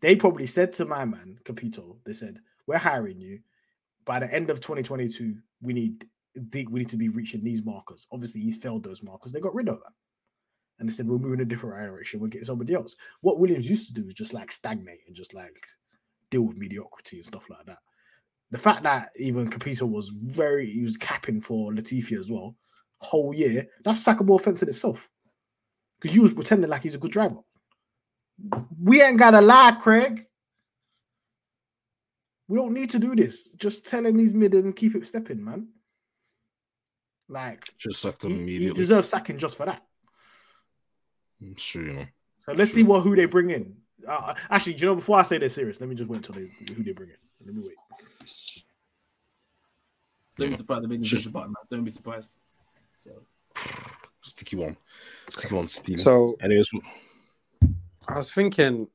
[0.00, 3.40] They probably said to my man Capito, they said, "We're hiring you.
[4.04, 6.06] By the end of 2022, we need
[6.54, 8.06] we need to be reaching these markers.
[8.12, 9.32] Obviously, he's failed those markers.
[9.32, 9.92] They got rid of that,
[10.78, 12.20] and they said we're moving a different direction.
[12.20, 12.96] We'll get somebody else.
[13.20, 15.60] What Williams used to do is just like stagnate and just like
[16.30, 17.78] deal with mediocrity and stuff like that.
[18.50, 22.56] The fact that even Capito was very he was capping for Latifi as well,
[22.98, 23.66] whole year.
[23.84, 25.08] That's sackable offense in itself
[26.00, 27.40] because you was pretending like he's a good driver.
[28.82, 30.26] We ain't gotta lie, Craig.
[32.48, 33.52] We don't need to do this.
[33.54, 35.68] Just tell him he's mid and keep it stepping, man.
[37.28, 38.68] Like just sacked him he, immediately.
[38.68, 39.82] He deserves sacking just for that.
[41.40, 42.06] I'm sure you know.
[42.46, 43.76] So let's see what who they bring in.
[44.06, 46.34] Uh, actually, do you know, before I say they're serious, let me just wait until
[46.34, 47.16] they who they bring in.
[47.46, 47.76] Let me wait.
[50.36, 50.82] Don't be surprised.
[50.82, 51.54] They're making button, man.
[51.70, 52.30] Don't be surprised.
[52.96, 53.10] So
[54.22, 54.76] sticky one,
[55.28, 56.00] sticky one, Steve.
[56.00, 56.70] So, anyways,
[58.10, 58.88] I was thinking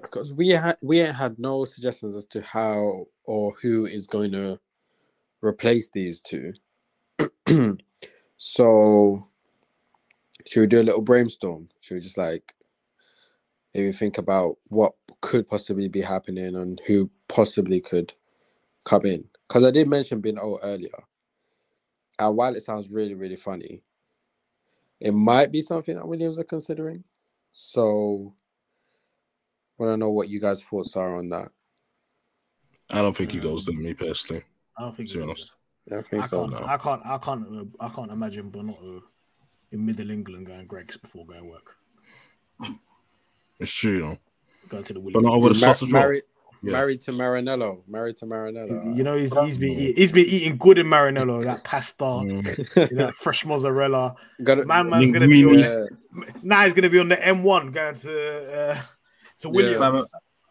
[0.00, 4.58] because we had we had no suggestions as to how or who is going to
[5.42, 6.54] replace these two.
[8.36, 9.28] So
[10.46, 11.68] should we do a little brainstorm?
[11.80, 12.54] Should we just like
[13.74, 18.12] maybe think about what could possibly be happening and who possibly could
[18.84, 19.24] come in?
[19.48, 20.90] Because I did mention being O earlier.
[22.18, 23.82] And while it sounds really, really funny,
[25.00, 27.04] it might be something that Williams are considering.
[27.56, 28.34] So
[29.78, 31.48] want to know what you guys' thoughts are on that.
[32.90, 34.42] I don't think he goes there, me personally.
[34.76, 35.52] I don't think to be he honest.
[35.90, 39.02] I I can't, I can't, I can't, uh, I can't imagine Binotto
[39.70, 41.76] in Middle England going Greggs before going work.
[43.60, 44.18] It's true, you know.
[44.68, 45.24] Going to the But Williams.
[45.24, 46.02] not over the He's sausage roll.
[46.02, 46.22] married,
[46.64, 46.72] Yeah.
[46.72, 47.82] married to Maranello.
[47.88, 48.96] Married to Maranello.
[48.96, 52.90] You know, he's, he's been eat- he's been eating good in Maranello, that pasta, Mm.
[52.90, 54.14] you know, fresh mozzarella.
[54.42, 55.88] Gotta- Man, man's gonna be Linguine.
[56.12, 58.80] on, now he's gonna be on the M1 going to uh,
[59.40, 59.94] to Williams.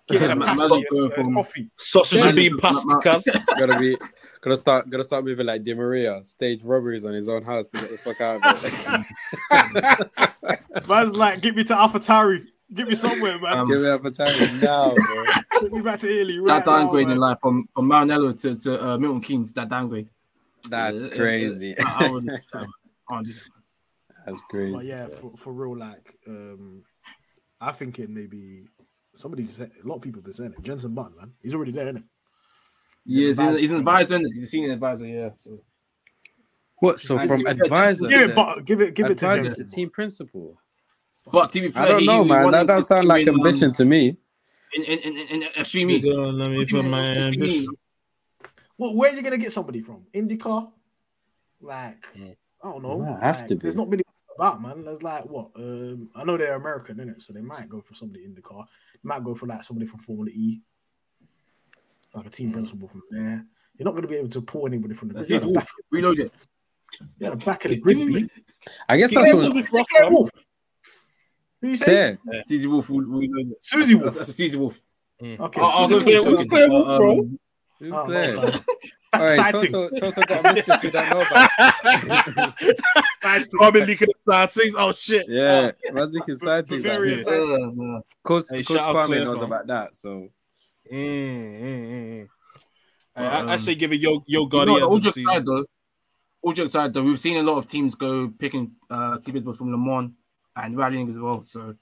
[0.09, 0.19] Yeah.
[0.19, 1.69] Getting a pasta and, uh, coffee.
[1.77, 3.25] Sausage and bean pasta, cuz.
[3.57, 3.95] gotta be,
[4.41, 7.77] gotta start, gotta start moving like Di Maria, stage robberies on his own house to
[7.77, 8.65] get the fuck out of
[9.51, 10.87] it.
[10.89, 12.45] Man's like, get me to AlphaTauri.
[12.73, 13.65] Get me somewhere, man.
[13.65, 15.25] Give me up a time now, bro.
[15.61, 16.37] Get me back to Italy.
[16.37, 17.15] that Right now, downgrade man.
[17.15, 19.53] in life from from Maranello to to uh, Milton Keynes.
[19.53, 20.07] That downgrade.
[20.69, 21.75] That's crazy.
[21.77, 22.65] I, I would, I
[23.09, 23.27] can't.
[24.25, 24.71] That's crazy.
[24.73, 26.83] But yeah, for, for real, like, um,
[27.59, 28.63] I think it maybe
[29.13, 30.63] somebody's a lot of people have been saying it.
[30.63, 32.03] Jensen Button, man, he's already there, isn't it?
[33.05, 33.59] Yeah, he's, advisor.
[33.59, 34.15] he's an advisor.
[34.15, 34.33] isn't he?
[34.35, 35.05] He's a senior advisor.
[35.05, 35.29] Yeah.
[35.35, 35.59] So
[36.77, 36.99] What?
[37.01, 39.63] So And from give it- advisor, Give it, give it, give it to advisor to
[39.69, 40.57] team principal.
[41.31, 42.51] But to be fair, I don't know, he man.
[42.51, 44.17] That in- don't sound like in, um, ambition to me.
[44.75, 45.97] In in in, in, in extreme E.
[45.97, 47.17] You gonna let me put my E.
[47.23, 47.67] ambition.
[48.77, 50.05] Well, where are you gonna get somebody from?
[50.13, 50.71] IndyCar?
[51.61, 52.99] Like, I don't know.
[52.99, 53.61] Might have Like, to be.
[53.61, 54.03] There's not many
[54.35, 54.83] about, man.
[54.83, 55.51] There's like what?
[55.55, 57.21] Um, I know they're American, innit?
[57.21, 58.65] So they might go for somebody in the car.
[58.95, 60.59] They might go for like somebody from Formula E,
[62.13, 62.53] like a team Hmm.
[62.55, 63.45] principal from there.
[63.77, 65.41] You're not going to be able to pull anybody from the That's grid.
[65.41, 65.71] his You're wolf.
[65.89, 66.31] Reload it.
[67.21, 67.97] at the back of the grid.
[68.07, 68.29] B.
[68.89, 69.71] I guess that's Wolf.
[69.71, 70.29] what.
[71.63, 71.69] Yeah, Wolf.
[71.69, 72.17] Who you say?
[72.31, 72.41] Yeah.
[72.45, 72.89] Susie Wolff.
[72.89, 73.57] will- will reload it.
[73.61, 74.05] Susie Wolff.
[74.15, 74.79] That's, that's a Susie Wolff.
[75.21, 75.61] Okay.
[75.61, 76.27] I- I Susie okay Wolf.
[76.27, 77.11] Who's it, Claire Wolf, bro?
[77.19, 77.39] um,
[77.79, 78.35] Who's Oh, Claire?
[78.35, 78.63] my bad.
[79.13, 79.71] All right, Sighting.
[79.71, 81.49] Toto, Toto got a mistress we don't know about.
[83.59, 84.73] Robin Lee could start things.
[84.77, 85.25] Oh shit.
[85.29, 86.81] Yeah, Razik is exciting.
[86.81, 88.03] Very Of exciting.
[88.23, 89.95] course, Hey, of course shout out Kwame knows about that.
[89.95, 90.29] So
[90.91, 92.27] Mm, mm, mm, mm.
[93.15, 94.67] I, But, I, I um, say give it yo yo No, Gotti.
[94.69, 95.65] all end of jokes aside, though,
[96.41, 99.71] all jokes aside, though, we've seen a lot of teams go picking uh, keepers from
[99.71, 100.11] Le Mans
[100.55, 101.43] and rallying as well.
[101.43, 101.75] So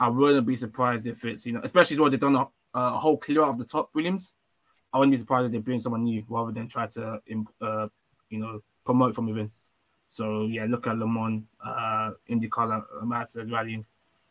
[0.00, 3.16] I wouldn't be surprised if it's you know, especially though they've done a, a whole
[3.16, 4.34] clear out of the top Williams.
[4.92, 7.20] I wouldn't be surprised if they bring someone new rather than try to
[7.60, 7.86] uh,
[8.30, 9.50] you know promote from within.
[10.10, 13.84] So yeah, look at Le Mans, uh, IndyCar, uh, Mazda rallying.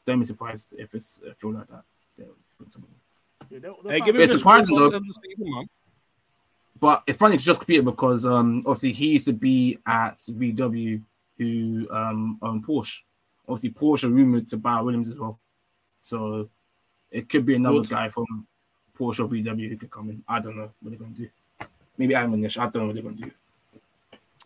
[0.06, 1.84] Don't be surprised if it's a feel like that.
[2.18, 2.98] They'll bring someone new.
[3.50, 4.86] Yeah, they'll- they'll Hey, give him It's his surprising, though.
[4.86, 5.66] end of season, man.
[6.80, 11.02] But it's funny to just compete because um obviously he used to be at VW
[11.38, 13.02] who um own Porsche.
[13.48, 15.40] Obviously Porsche rumored to buy Williams as well.
[16.00, 16.50] So
[17.12, 17.90] it could be another Good.
[17.90, 18.48] guy from
[18.98, 20.24] Porsche or VW who could come in.
[20.28, 21.28] I don't know what they're gonna do.
[21.98, 22.58] Maybe I'm Nish.
[22.58, 23.32] I don't know what they're gonna do.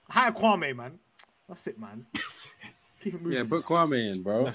[0.09, 0.99] Hire Kwame, man.
[1.47, 2.05] That's it, man.
[3.01, 3.37] Keep it moving.
[3.37, 4.51] yeah, put Kwame in, bro.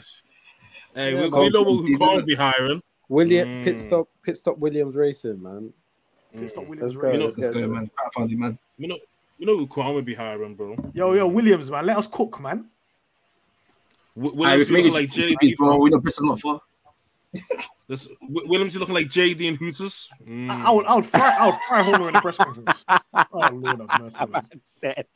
[0.95, 2.83] Hey, Yeah, we, we know what we can't be hiring.
[3.09, 3.83] William pit Mm.
[3.87, 5.73] stop, pit stop Williams Racing, man.
[6.35, 7.03] Pit stop Let's Williams go.
[7.09, 7.25] Racing.
[7.25, 7.61] Let's Let's go.
[7.67, 7.91] go, man.
[7.99, 8.59] Can't find it, man.
[8.79, 8.97] We know
[9.39, 10.77] we know who Kwame be hiring, bro.
[10.95, 11.87] Yo, yo, Williams, man.
[11.87, 12.67] Let us cook, man.
[14.17, 15.57] W- Aye, Williams we looking like JD.
[15.57, 15.79] bro.
[15.79, 16.61] We know Bristol not far.
[17.89, 20.09] This, W- Williams looking like JD and Hooters.
[20.27, 20.51] Mm.
[20.51, 22.85] I, I would, I would fry, I would fry Homer in the press conference.
[22.89, 24.19] Oh Lord have mercy.
[24.21, 24.31] man.
[24.33, 25.07] Man said,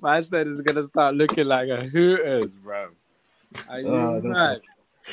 [0.00, 2.88] man said it's gonna start looking like a Hooters, bro.
[3.68, 4.60] Are you Oh, that's mad?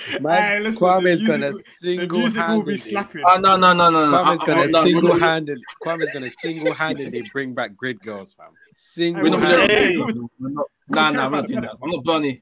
[0.07, 2.77] Hey, Man, listen, Kwame's the gonna music- The single music will be handedly.
[2.77, 3.23] slapping.
[3.25, 4.23] Oh no no no no no.
[4.23, 5.59] Kwame's I- I- gonna I- no, single not- handed.
[5.81, 8.47] Kwame's gonna single handedly bring back grid girls, fam.
[8.75, 9.97] Single We're we're not, handedly.
[10.39, 11.71] we're not, nah, nah, we're not doing that.
[11.81, 12.41] I'm not Bernie.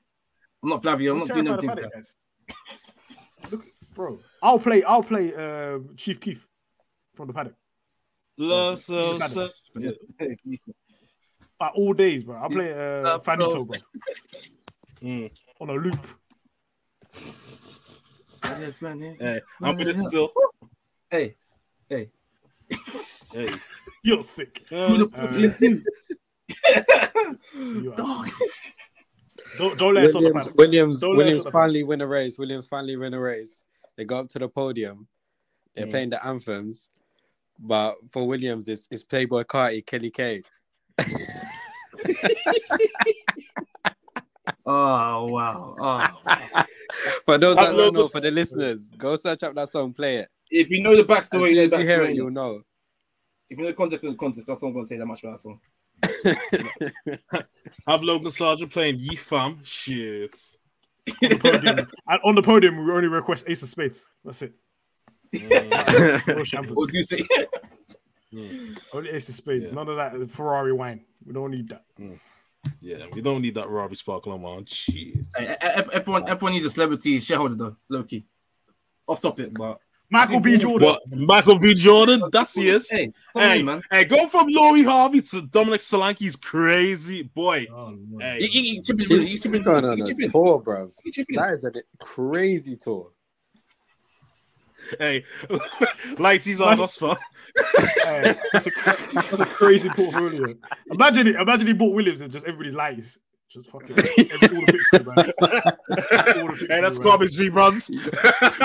[0.64, 1.12] I'm not Flavio.
[1.14, 1.86] I'm not doing Terrified everything.
[1.86, 2.16] of it, guys.
[3.52, 3.62] Look,
[3.96, 4.84] bro, I'll play.
[4.84, 6.48] I'll play um, Chief Keef
[7.16, 7.54] from the paddock.
[8.38, 9.52] Love so Paddock.
[9.76, 9.92] so.
[11.60, 12.36] Like, all days, bro.
[12.38, 13.78] I'll play uh, Love Fanito, bro,
[15.04, 15.30] Mm.
[15.60, 16.00] on a loop.
[18.46, 19.18] Yes, man, yes.
[19.20, 20.32] Hey, I'm with it still.
[21.10, 21.36] Hey,
[21.90, 22.10] hey.
[23.34, 23.50] Hey.
[24.04, 24.64] You're sick.
[24.70, 25.84] Who the fuck is him?
[27.56, 28.50] You are sick.
[29.58, 30.58] Don't, don't let us on the Williams, paddock.
[30.58, 32.38] Williams, Don't let us Williams on the finally win a race.
[32.38, 33.64] Williams finally win a race.
[33.98, 35.08] They go up to the podium.
[35.76, 35.92] They're Mm.
[35.92, 36.90] playing the anthems,
[37.60, 40.42] but for Williams, it's, it's Playboi Carti, Kelly K.
[44.66, 45.76] Oh wow.
[45.80, 45.84] Oh,
[46.26, 46.66] wow.
[47.26, 50.18] For those that don't know, the- for the listeners, go search up that song, play
[50.18, 50.30] it.
[50.50, 52.16] If you know the As backstory, soon you know as the you hear it, backstory.
[52.16, 52.62] you'll know.
[53.50, 55.22] If you know the context of the context, that's all I'm gonna say that much
[55.24, 55.60] about that song.
[57.88, 59.60] Have Logan Sargent playing Ye Fam.
[59.64, 60.40] Shit.
[61.22, 61.78] On the podium,
[62.08, 64.08] and on the podium, we only request Ace of Spades.
[64.24, 64.54] That's it.
[65.34, 66.76] World champions.
[66.76, 67.26] What do you say?
[68.94, 69.72] Only Ace of Spades.
[69.72, 71.06] None of that Ferrari wine.
[71.26, 71.84] We don't need that.
[72.00, 72.20] Mm.
[72.82, 74.66] Yeah, we don't need that Robbie Sparkle on.
[74.66, 75.28] Shit.
[75.36, 78.26] Hey, F- F1, F1 needs a celebrity shareholder though, low key.
[79.08, 79.80] Off topic, but
[80.14, 80.58] Michael B.
[80.58, 80.88] Jordan.
[80.90, 81.02] What?
[81.12, 81.74] Michael B.
[81.74, 82.24] Jordan?
[82.32, 82.90] That's yes.
[82.90, 83.82] Hey, hey, on, man.
[83.92, 87.66] hey, go from Lori Harvey to Dominic Solanke's crazy boy.
[87.72, 90.90] Oh, hey, He- he- he chipping- He's, he chipping- going on he a tour, bro.
[91.04, 91.12] He.
[91.36, 93.10] That is a crazy tour.
[95.00, 95.24] hey,
[96.20, 97.18] Lighties on us for.
[98.04, 98.72] Hey, that's, a,
[99.14, 100.46] that's a crazy portfolio.
[100.92, 101.36] Imagine it.
[101.36, 103.18] Imagine he bought Williams and just everybody's lights.
[103.54, 104.10] Just fucking every,
[104.58, 105.08] all the pictures.
[105.08, 107.04] All the Hey, that's pictures, man.
[107.04, 107.90] garbage three runs.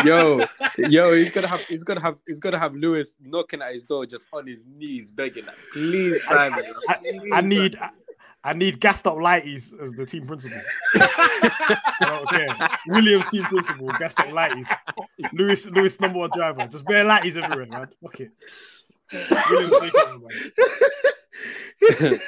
[0.05, 0.47] yo,
[0.79, 4.07] yo, he's gonna have, he's gonna have, he's gonna have Lewis knocking at his door,
[4.07, 6.65] just on his knees, begging, like, please, Simon.
[6.89, 6.97] I,
[7.35, 7.91] I need I,
[8.45, 10.59] I need gassed up lighties as the team principal.
[10.95, 12.97] I don't.
[12.97, 14.69] Williams team principal, gassed up lighties.
[15.35, 16.67] Lewis Lewis number one driver.
[16.67, 17.89] Just bare lighties everywhere, man.
[18.03, 18.31] Fuck it.
[19.51, 19.75] Williams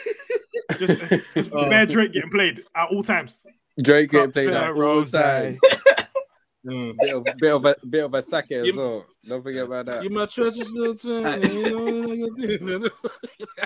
[0.79, 0.89] take.
[1.01, 3.47] Just, just bare Drake getting played at all times.
[3.83, 5.11] Drake getting played Cup at all Rose.
[5.13, 5.59] times.
[6.67, 6.95] Mm.
[7.01, 9.07] Bit of, bit of a, bit of a sake as You- well.
[9.27, 10.05] Don't forget about that.
[10.05, 11.43] You my treasures, little twin.
[11.51, 12.91] You know what I can do.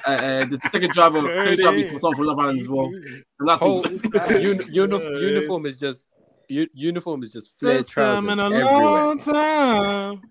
[0.06, 2.86] Uh, uh, the second driver, second driver is for someone from Love Island as well.
[2.86, 4.42] And that's Whole it.
[4.42, 6.06] uni- uni- uniform is just
[6.48, 8.80] u- uniform is just flared First time trousers in a everywhere.
[8.80, 10.22] long time.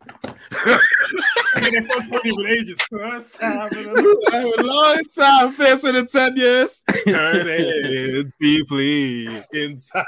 [1.72, 2.78] Their first podium in ages.
[2.90, 6.84] First time in a a long time, faster than 10 years.
[7.06, 10.04] Hurting deeply inside.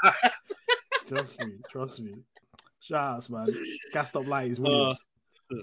[1.07, 2.13] Trust me, trust me.
[2.79, 3.47] Shout outs, man.
[3.93, 5.03] Gassed up lighties, uh, Williams.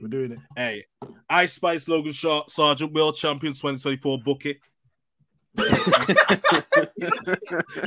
[0.00, 0.38] We're doing it.
[0.56, 0.84] Hey,
[1.28, 4.58] Ice Spice Logan Shaw, Sergeant World Champions 2024 book it.
[5.58, 5.64] you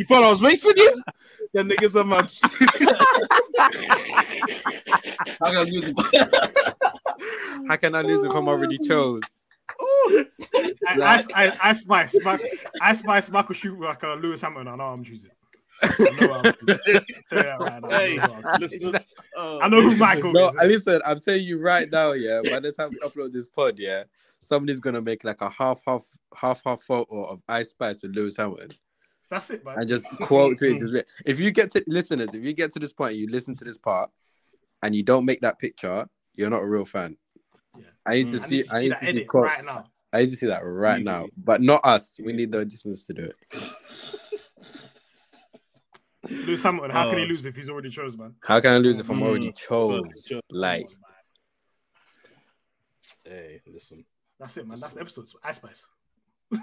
[0.05, 1.03] thought I was racing you?
[1.53, 2.41] The niggas are much.
[5.39, 5.95] How can I lose it?
[7.68, 9.24] How can I lose if I'm already chose?
[9.78, 10.26] I,
[10.88, 12.39] I, I, I spice, my,
[12.82, 14.68] I spice Michael Schumacher, Lewis Hamilton.
[14.68, 15.32] I know I'm choosing.
[15.82, 15.88] I
[16.20, 16.80] know I'm choosing.
[17.30, 17.89] Tell you that right now.
[17.89, 18.95] I know who I'm choosing.
[19.36, 20.55] I know who Michael No, is.
[20.63, 22.41] listen, I'm telling you right now, yeah.
[22.49, 24.03] By the time we upload this pod, yeah,
[24.46, 26.04] somebody's gonna make like a half, half,
[26.36, 28.72] half, half photo of Ice Spice with Lewis Hamilton
[29.30, 29.80] That's it, man.
[29.80, 30.80] and just quote to it.
[30.80, 33.56] Just re- if you get to listeners, if you get to this point, you listen
[33.56, 34.10] to this part,
[34.84, 37.18] and you don't make that picture, you're not a real fan.
[37.78, 37.84] Yeah.
[38.06, 38.56] I need to I see.
[38.58, 39.48] need to I need that to see edit quotes.
[39.48, 39.84] right now.
[40.14, 42.18] I need to see that right now, but not us.
[42.24, 43.36] We need the listeners to do it.
[46.30, 47.28] Lewis Hamilton, how can he Oh.
[47.28, 48.34] lose if he's already chose, man?
[48.43, 49.56] How can I lose if I'm already Mm.
[49.58, 50.26] chose?
[50.26, 50.41] Sure.
[50.50, 50.89] Like,
[53.24, 54.06] Hey, listen.
[54.39, 54.79] That's it, man.
[54.79, 55.25] That's the episode.
[55.43, 55.88] Ice Spice.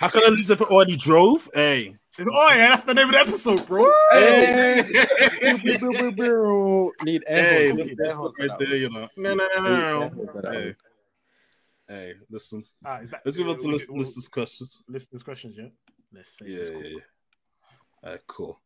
[0.00, 1.48] How can I lose if I already drove?
[1.54, 1.96] Hey.
[2.20, 3.90] Oh yeah, that's the name of the episode, bro.
[4.10, 4.82] Hey.
[7.02, 7.78] need air Hey, horns.
[7.78, 9.08] that's, Need that's air horns right there, you know.
[9.16, 10.08] No, no, no, no.
[10.10, 10.74] horns for that Hey,
[11.88, 12.64] hey, listen.
[12.84, 14.82] Ah, is that- Let's move on to we- list, we- listeners' questions.
[14.88, 15.68] Listeners' questions, yeah.
[16.12, 16.84] Let's say Yeah, it's yeah, cool.
[16.84, 16.98] yeah.
[18.04, 18.60] Alright, cool.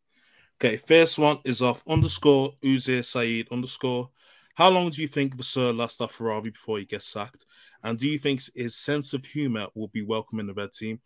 [0.58, 4.10] Okay, first one is off underscore Uzair Saeed underscore.
[4.56, 7.44] How long do you think Vasseur lasts at Ferrari before he gets sacked?
[7.82, 10.98] And do you think his sense of humor will be welcome in the red team?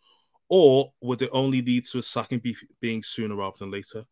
[0.47, 4.05] Or would it only lead to a sacking be- being sooner rather than later?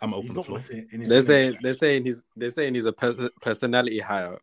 [0.00, 0.58] I'm open He's the floor.
[0.58, 3.98] gonna fit in his They're saying they're saying he's they're saying he's a pers- personality
[3.98, 4.38] hire.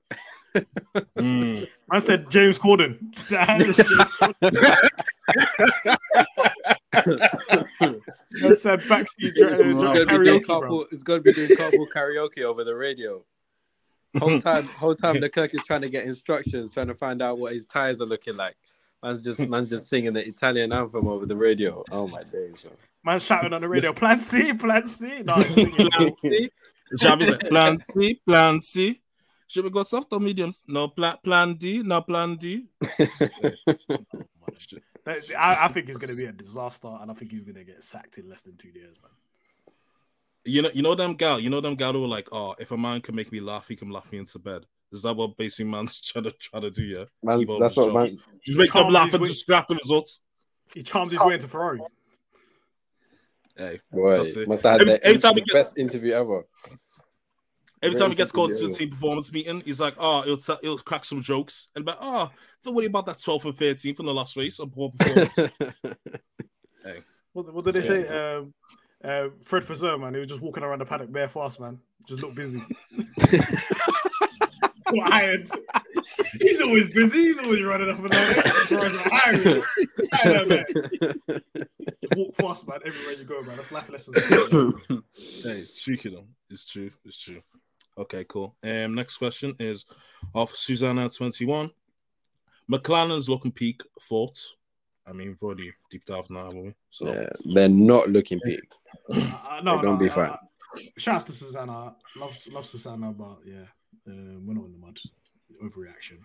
[1.17, 1.67] Mm.
[1.91, 2.99] I said James Corden.
[6.95, 10.85] I said backseat dri- It's gonna be doing karaoke, carpool.
[10.91, 13.23] It's gonna be doing carpool karaoke over the radio.
[14.17, 17.37] Whole time, whole time, the Kirk is trying to get instructions, trying to find out
[17.37, 18.55] what his tires are looking like.
[19.03, 21.83] Man's just man's just singing the Italian anthem over the radio.
[21.91, 22.63] Oh my days!
[22.63, 22.73] man.
[23.03, 25.21] Man shouting on the radio, Plan C, Plan C.
[25.23, 25.89] No, he's singing.
[25.89, 26.51] Plan C.
[26.99, 29.01] Javi's like, plan C, plan C.
[29.47, 30.63] Should we go soft or mediums?
[30.67, 32.67] No, plan, plan D, no, plan D.
[34.47, 34.53] Oh,
[35.07, 37.63] I, I think it's going to be a disaster, and I think he's going to
[37.63, 39.11] get sacked in less than two years, man.
[40.43, 42.71] You know, you know them gal, you know them gal who are like, oh, if
[42.71, 44.65] a man can make me laugh, he can laugh me into bed.
[44.91, 46.83] Is that what basically man's trying to try to do?
[46.83, 47.93] Yeah, Man, that's what joking.
[47.93, 50.21] man- Just make them laugh and way- just grab the results.
[50.73, 51.79] He charmed his way into Ferrari.
[53.57, 54.47] Hey, Boy, that's it.
[54.47, 56.43] must have had every, the, every time the he gets, best interview ever.
[57.85, 60.37] Every time he gets called to interview a team performance meeting, he's like, oh, he'll
[60.37, 62.29] t- he'll crack some jokes and be like, oh,
[62.63, 64.59] don't worry about that 12th and 13th in the last race.
[64.59, 65.35] I'm poor performance.
[66.83, 66.97] hey,
[67.33, 68.07] What, what did they say?
[68.07, 68.53] Um,
[69.03, 71.79] uh, Fred Vasseur, man, he was just walking around the paddock bare fast, man.
[72.07, 72.63] Just looked busy.
[74.91, 75.49] Got ironed.
[76.39, 77.17] He's always busy.
[77.17, 78.35] He's always running up and down.
[80.13, 81.41] I know, man.
[82.15, 82.79] Walk fast, man.
[82.85, 83.55] Everywhere you go, man.
[83.57, 84.15] That's life lessons.
[85.43, 86.27] hey, it's true, though.
[86.51, 86.91] It's true.
[87.03, 87.41] It's true.
[87.97, 88.55] Okay, cool.
[88.63, 89.85] Um, next question is
[90.33, 91.71] of Susanna twenty one.
[92.69, 94.55] McLaren's looking peak thoughts.
[95.07, 96.73] I mean, we've already deep dive now, haven't we?
[96.89, 98.59] So Yeah, they're not looking peak.
[99.11, 100.37] Uh, no, They're gonna no, be uh, fine.
[100.97, 101.95] Shouts to Susanna.
[102.17, 103.61] Love, love Susanna, but yeah,
[104.07, 104.97] uh, we're not in the mud.
[105.63, 106.17] Overreaction.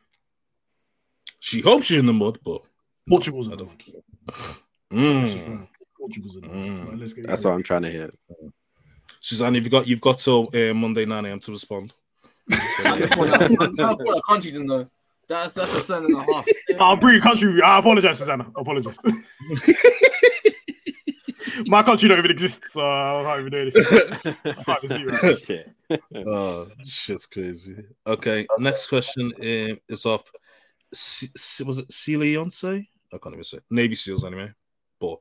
[1.38, 2.62] she hopes she's in the mud, but
[3.08, 3.82] Portugal's in the mud.
[4.92, 5.68] Mm.
[5.96, 6.86] Portugal's in the mud.
[6.88, 7.52] But let's get That's what.
[7.52, 8.10] I'm trying to hear.
[9.20, 11.40] Suzanne, you've got you've got till uh, Monday nine a.m.
[11.40, 11.92] to respond.
[12.48, 14.86] What countries in though?
[15.28, 16.44] That's that's a cent and a half.
[16.80, 17.62] I'll bring your country.
[17.62, 18.50] I apologize, Susanna.
[18.56, 18.98] I apologize.
[21.66, 23.84] My country don't even exist, so I can't even do anything.
[24.44, 26.00] I can't dispute that.
[26.26, 27.76] oh, shit's crazy.
[28.06, 30.30] Okay, next question um, is off.
[30.92, 32.86] C- C- was it Leonce?
[33.12, 34.52] I can't even say Navy SEALs anyway.
[35.00, 35.18] But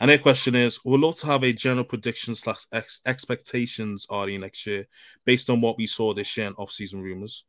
[0.00, 4.40] and their question is: We'd love to have a general prediction slash ex- expectations RD
[4.40, 4.86] next year
[5.24, 7.44] based on what we saw this year and off-season rumors.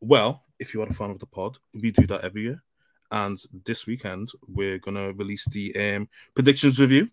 [0.00, 2.62] Well, if you are a fan of the pod, we do that every year,
[3.10, 7.08] and this weekend we're gonna release the um, predictions review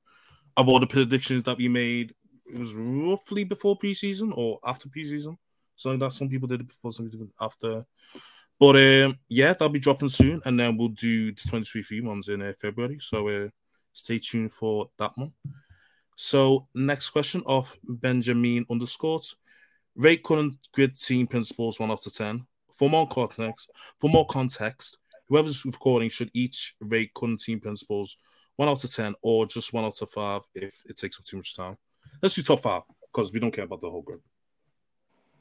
[0.58, 2.14] of all the predictions that we made.
[2.48, 5.38] It was roughly before preseason or after preseason.
[5.76, 7.86] So that some people did it before, some people after.
[8.60, 12.30] But um, yeah, that'll be dropping soon, and then we'll do the 23 free ones
[12.30, 12.98] in uh, February.
[13.02, 13.50] So uh,
[13.96, 15.32] stay tuned for that one.
[16.16, 19.36] So next question of Benjamin underscores
[19.96, 22.46] rate current grid team principals one out of ten.
[22.74, 28.18] For more context, for more context, whoever's recording should each rate current team principals
[28.58, 31.38] one out of ten or just one out of five if it takes up too
[31.38, 31.78] much time.
[32.22, 34.20] Let's do top five because we don't care about the whole grid.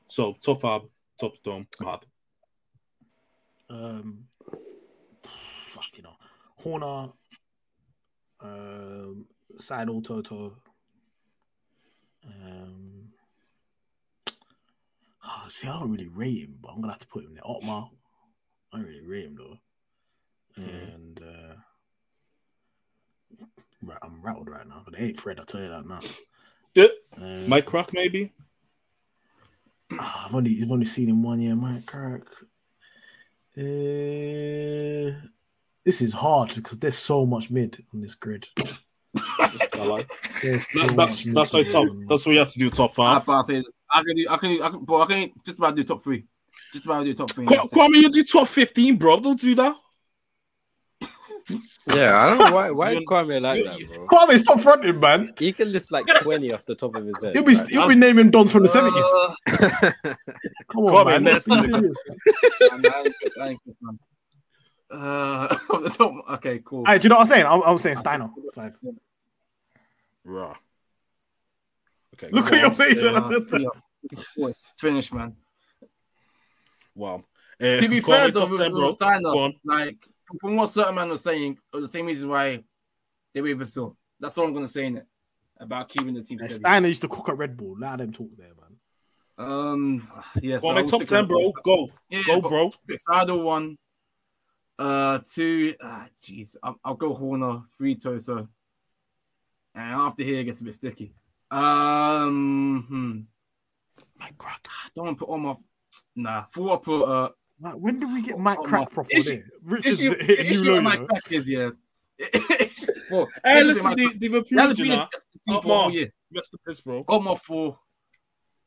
[0.08, 0.82] So top five,
[1.18, 2.00] top dome, mad.
[3.70, 4.24] Um,
[5.22, 6.16] fuck you know,
[6.56, 7.12] Horner,
[8.44, 9.26] um,
[9.56, 10.56] Seidl, Toto.
[12.26, 13.08] Um,
[15.26, 17.42] oh, see, I don't really rate him, but I'm gonna have to put him there.
[17.44, 17.90] Otmar,
[18.72, 19.58] I don't really rate him though,
[20.56, 21.54] and uh,
[23.82, 25.40] right, I'm rattled right now, but they ain't Fred.
[25.40, 26.00] I tell you that now.
[26.74, 26.86] Yeah.
[27.16, 28.32] Um, Mike Krack, maybe.
[29.98, 32.24] Ah, I've only I've only seen him one year, Mike Krack.
[33.56, 35.12] Uh,
[35.84, 38.46] this is hard because there's so much mid on this grid.
[39.16, 40.08] I like.
[40.42, 41.66] There's so That- that's much that's mid.
[41.66, 41.88] why top.
[42.08, 43.28] That's why you have to do top five.
[43.28, 45.58] I, can do, I can do, I can, do, I can, bro, I can just
[45.58, 46.24] about do top three.
[46.72, 47.46] Just about do top three.
[47.46, 49.20] Qu- Kwame, you do top fifteen, bro.
[49.20, 49.76] Don't do that.
[51.94, 52.70] Yeah, I don't know why.
[52.70, 54.06] Why is Kwame like that, bro?
[54.06, 55.30] Kwame's top fronted, man.
[55.38, 57.34] He can list like twenty off the top of his head.
[57.34, 60.16] He'll be Like, he'll be naming dons from the Uh, seventies.
[60.72, 61.24] Come on, Kwame, man.
[61.24, 61.46] next.
[61.46, 62.82] Be serious, man.
[62.86, 63.98] I ain't good, man.
[64.90, 66.84] Uh, off the top, okay, cool.
[66.84, 67.46] Hey, do you know what I'm saying?
[67.46, 68.76] I'm, I'm saying Steiner five.
[70.24, 70.54] Raw.
[72.14, 72.28] Okay.
[72.30, 73.70] Look at your face when I Uh, said that.
[74.36, 75.34] yeah, finish, man.
[76.94, 77.24] Wow.
[77.60, 78.94] Uh, to be fair, though, top with, 10, with.
[78.94, 82.62] Steiner, like from, from what certain man was saying, it was the same reason why
[83.32, 83.96] they were even so.
[84.20, 85.06] That's all I'm gonna say in it
[85.58, 86.48] about keeping the team Yeah.
[86.48, 87.76] Steiner used to cook at Red Bull.
[87.78, 89.48] Let them talk there, man.
[89.48, 90.08] Um,
[90.40, 90.58] yeah.
[90.58, 91.52] Kwame, I top 10, bro.
[91.64, 91.90] Go.
[92.08, 92.70] Yeah, Go, but bro.
[92.88, 93.76] Pixardo one,
[94.78, 95.74] uh, two.
[95.82, 98.48] Ah, jeez, I'll, I'll go Horner, three Tosa,
[99.74, 101.12] and after here it gets a bit sticky.
[101.50, 103.20] Um, hmm.
[104.18, 104.66] Mike Krack.
[104.94, 105.54] don't want to put on my.
[106.16, 106.74] Nah, four.
[106.74, 107.28] I put uh.
[107.60, 109.42] Like, when do we get Mike on Crack my- issue-
[109.84, 111.70] issue, issue with my you crack is yeah.
[113.08, 115.08] Bro, Hey, listen, my they, crack- they've He hasn't approved you been in now.
[115.12, 115.90] the team Up for a more.
[115.92, 116.12] year.
[116.34, 117.04] Rest the piss, bro.
[117.04, 117.78] Got my four.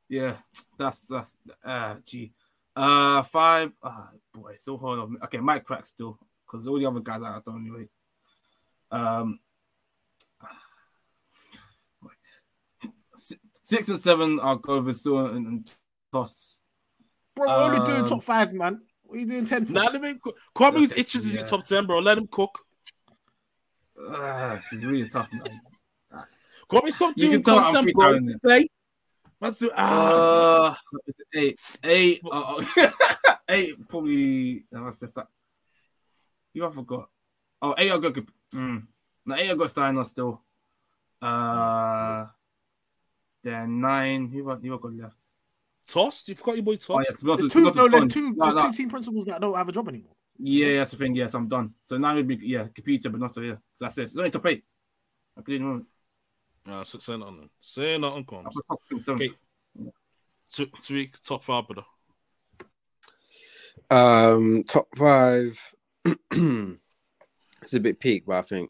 [0.07, 0.35] Yeah,
[0.77, 2.31] that's that's uh gee.
[2.77, 3.71] Uh five.
[3.81, 5.17] Uh boy, it's so hard on me.
[5.23, 7.87] Okay, Mike Krack still, because all the other guys I don't anyway.
[8.91, 9.39] Um
[13.15, 15.71] si- six and seven I'll go with Sewer and, and
[16.13, 16.59] Tost.
[17.35, 18.81] Bro, we're only doing Um, top five, man.
[19.03, 19.71] What are you doing ten for?
[19.71, 20.15] Nah, let me.
[20.55, 21.99] Kwame's Okay, itching to do top 10, bro.
[21.99, 22.59] Let him cook.
[23.99, 25.61] Uh, this is really tough, man.
[26.69, 28.11] Kwame, stop You doing can tell I'm content, bro.
[28.13, 28.67] freestyling Just Say.
[29.39, 29.69] Let's do.
[29.75, 30.71] Ah.
[30.71, 32.63] Uh, eight, eight, uh,
[33.49, 33.87] eight.
[33.87, 34.65] Probably.
[34.71, 35.13] What's this?
[35.13, 35.27] That?
[36.53, 37.09] You I forgot.
[37.61, 37.91] Oh, eight.
[37.91, 38.13] I got.
[38.55, 38.87] Mm,
[39.25, 39.51] no, eight.
[39.51, 40.41] I got Steiner still.
[41.21, 42.25] Uh,
[43.43, 44.29] then nine.
[44.29, 44.61] Who got?
[44.63, 45.15] Who I got left?
[45.87, 46.29] Tost?
[46.29, 46.89] You forgot your boy Tost?
[46.89, 48.11] Oh yeah, to be honest- There's two, honest, no, there's Bond.
[48.11, 48.71] two, No, there's no.
[48.71, 50.11] two team principals that don't have a job anymore.
[50.39, 51.15] Yeah, that's the thing.
[51.15, 51.73] Yes, I'm done.
[51.83, 53.53] So nine would be yeah, computer, but not so yeah.
[53.75, 54.01] So that's it.
[54.03, 54.63] It's only top eight.
[55.37, 55.85] I couldn't remember.
[56.67, 57.37] Nah, say say nothing.
[57.37, 57.49] then.
[57.61, 58.51] Say nothing, I Kwame.
[58.51, 59.15] put Tost in.
[59.15, 59.29] Okay.
[60.53, 61.87] T- Tariq, top five, brother.
[63.89, 65.57] Um, top five.
[66.05, 68.69] it's a bit peak, but I think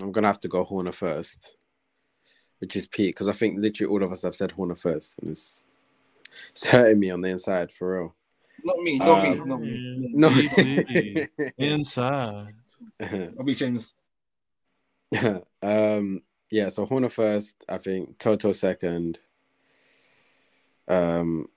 [0.00, 1.58] I'm gonna have to go Horner first,
[2.60, 5.32] which is peak because I think literally all of us have said Horner first, and
[5.32, 5.64] it's
[6.52, 8.16] it's hurting me on the inside for real.
[8.64, 9.82] Not me, not me, Um, not me.
[10.14, 11.26] No,
[11.58, 12.54] inside.
[13.38, 13.92] I'll be James.
[15.62, 16.68] um, yeah.
[16.68, 19.18] So Horner first, I think Toto second.
[20.88, 21.48] Um,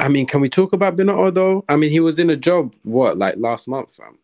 [0.00, 1.64] I mean, can we talk about Binotto though?
[1.68, 4.18] I mean, he was in a job what like last month, fam.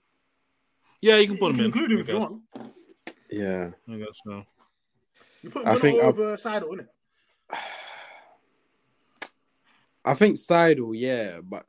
[1.00, 1.66] Yeah, you can put him in.
[1.66, 2.42] Include him if you want.
[3.30, 3.70] Yeah.
[3.90, 4.44] I guess so.
[5.42, 6.88] You put I I think I'll- over Seidl, innit?
[10.04, 11.64] I think Seidl, yeah, but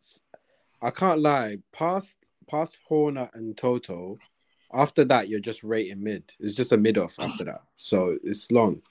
[0.82, 1.58] I can't lie.
[1.72, 2.18] Past
[2.50, 4.18] past Horner and Toto,
[4.74, 6.32] after that you're just rating mid.
[6.40, 8.82] It's just a mid off after that, so it's long.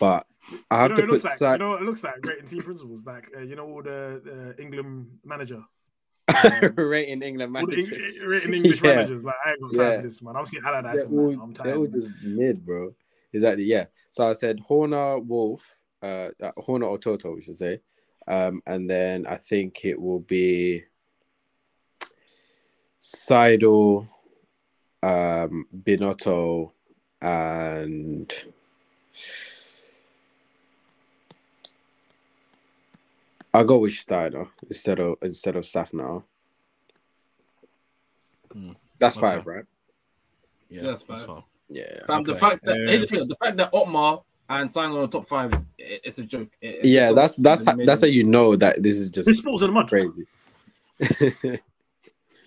[0.00, 0.26] But
[0.70, 1.52] I have you know, to it put looks like, Seidl.
[1.52, 3.04] you know, what it looks like rating team principals.
[3.04, 5.62] Like uh, you know, all the uh, England manager,
[6.76, 8.24] rating England the managers.
[8.24, 8.94] Rating English Yeah.
[8.94, 9.24] managers.
[9.24, 9.96] Like I ain't got time Yeah.
[9.96, 10.36] for this, man.
[10.36, 10.94] I'm seeing Allardyce.
[10.94, 12.94] They're all, I'm they're all just mid, bro.
[13.32, 13.86] Exactly, yeah.
[14.10, 15.66] So I said Horner, Wolff,
[16.02, 17.80] uh, uh, Horner or Toto, we should say.
[18.28, 20.84] Um, and then I think it will be
[23.00, 24.06] Seidl,
[25.02, 26.72] um, Binotto,
[27.20, 28.32] and
[33.54, 36.24] I'll go with Steiner instead of instead of Szafnauer.
[38.98, 39.20] That's Okay.
[39.36, 39.64] five, right?
[40.68, 41.26] Yeah, That's fine.
[41.28, 41.48] all.
[41.68, 42.04] Yeah.
[42.06, 45.08] Fam, the fact that here's the thing, the fact that Otmar and Simon on the
[45.08, 46.48] top five is it- it's a joke.
[46.60, 49.26] It- it's Yeah, so- that's that's how, that's how you know that this is just
[49.26, 49.88] This sports in the mud.
[49.88, 50.26] crazy.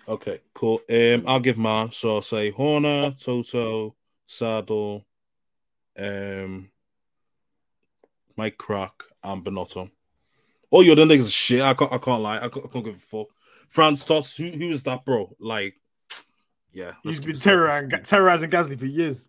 [0.08, 0.80] Okay, cool.
[0.88, 1.90] Um, I'll give mine.
[1.90, 3.96] So I'll say Horner, Toto,
[4.28, 5.04] Seidl,
[5.98, 6.70] um,
[8.36, 8.92] Mike Krack,
[9.24, 9.90] and Binotto.
[10.70, 11.62] All your other niggas are shit.
[11.62, 11.92] I can't.
[11.92, 12.36] I can't lie.
[12.36, 13.26] I can't, I can't give a fuck.
[13.68, 14.36] Franz Tost.
[14.38, 15.34] Who, who is that, bro?
[15.40, 15.80] Like,
[16.72, 16.92] yeah.
[17.02, 19.28] he's been terrorizing, terrorizing Gasly for years.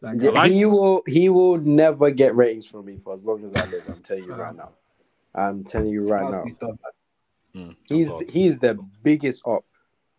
[0.00, 0.46] That guy.
[0.46, 3.66] Yeah, he will he will never get ratings from me for as long as I
[3.66, 3.84] live.
[3.88, 4.70] I'm telling you right now.
[5.34, 6.44] I'm telling you right now.
[7.54, 8.30] Mm, He's oh God.
[8.30, 9.64] he's the biggest op.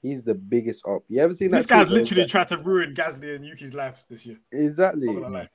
[0.02, 1.04] He's the biggest op.
[1.10, 1.70] You ever seen This that?
[1.70, 4.38] guy's literally he's tried to ruin Gasly and Yuki's lives this year.
[4.54, 5.08] like- exactly.
[5.08, 5.50] Not gonna lie.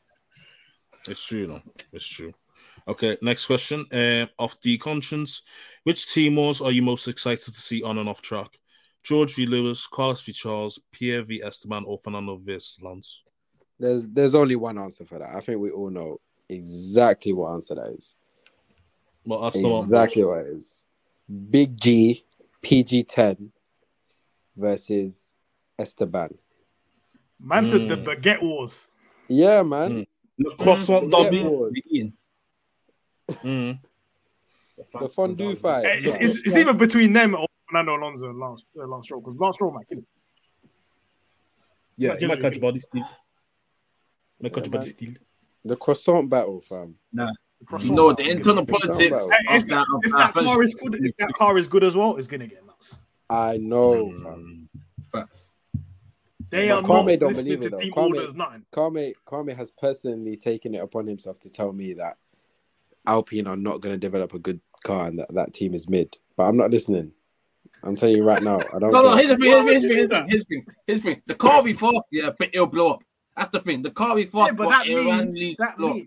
[1.09, 1.63] It's true, though.
[1.93, 2.33] It's true.
[2.87, 3.85] Okay, next question.
[3.93, 5.43] Um, off the conscience,
[5.85, 8.59] which team wars are you most excited to see on and off track?
[9.03, 9.47] George v.
[9.47, 10.33] Lewis, Carlos v.
[10.33, 11.43] Charles, Pierre v.
[11.43, 13.23] Esteban, or Fernando versus Lance?
[13.79, 15.35] There's there's only one answer for that.
[15.35, 18.15] I think we all know exactly what answer that is.
[19.27, 19.57] Well, that's.
[19.57, 20.85] Exactly what it is.
[21.51, 22.25] Big G
[22.63, 23.51] PG10
[24.57, 25.35] versus
[25.79, 26.31] Esteban.
[27.41, 28.05] Man said the Mm.
[28.07, 28.89] baguette wars.
[29.29, 30.07] Yeah, man.
[30.39, 32.13] The croissant derby.
[33.43, 33.79] Mm.
[35.01, 35.85] The fondue fight.
[35.85, 39.21] Eh, It's, it's, it's either between them or Fernando Alonso and Lance, uh, Lance Stroll
[39.21, 40.07] because Lance Stroll might kill him.
[41.97, 43.05] Yeah, That's he might catch body steal.
[44.41, 44.91] Might catch Yeah, body man.
[44.93, 45.15] steal.
[45.65, 46.97] The croissant battle, fam.
[47.13, 47.31] Nah.
[47.67, 49.31] Croissant You know the internal politics battle.
[49.33, 49.87] Eh, of If, that.
[50.03, 52.47] if that that car is good, if that car is good as well, it's gonna
[52.47, 52.74] get nuts.
[53.35, 54.23] I know, mm.
[54.23, 54.69] fam.
[55.11, 55.53] Facts.
[56.51, 57.79] They But are not don't listening believe to it though.
[57.79, 58.67] team Kwame, orders, nothing.
[58.73, 62.17] Kwame, Kwame has personally taken it upon himself to tell me that
[63.07, 66.17] Alpine are not going to develop a good car and that that team is mid.
[66.37, 67.13] But I'm not listening.
[67.83, 68.59] I'm telling you right now.
[68.59, 68.93] I don't.
[68.93, 69.27] No, no, care.
[69.27, 71.03] here's the thing, here's the thing, here's the thing, here's the thing, here's thing, here's
[71.03, 71.23] the thing.
[71.27, 73.03] The car will be fast, yeah, but it'll blow up.
[73.37, 73.83] That's the thing.
[73.83, 76.07] The car will be fast, Yeah, but but, that means that blow means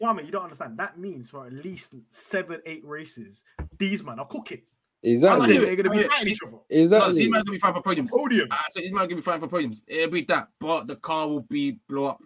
[0.00, 0.78] Kwame, you don't understand.
[0.78, 3.42] That means for at least seven, eight races,
[3.78, 4.62] these man are cooking.
[5.04, 5.58] Exactly.
[5.58, 6.52] They're gonna be fighting each other.
[6.52, 7.14] No, Exactly.
[7.14, 8.10] these might be fighting for podiums.
[8.10, 8.48] Podium.
[8.50, 9.82] I said these might be fighting for podiums.
[9.86, 12.22] It'll be that, but the car will be blow up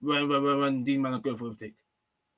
[0.00, 1.74] when when when, when these men are going for overtake.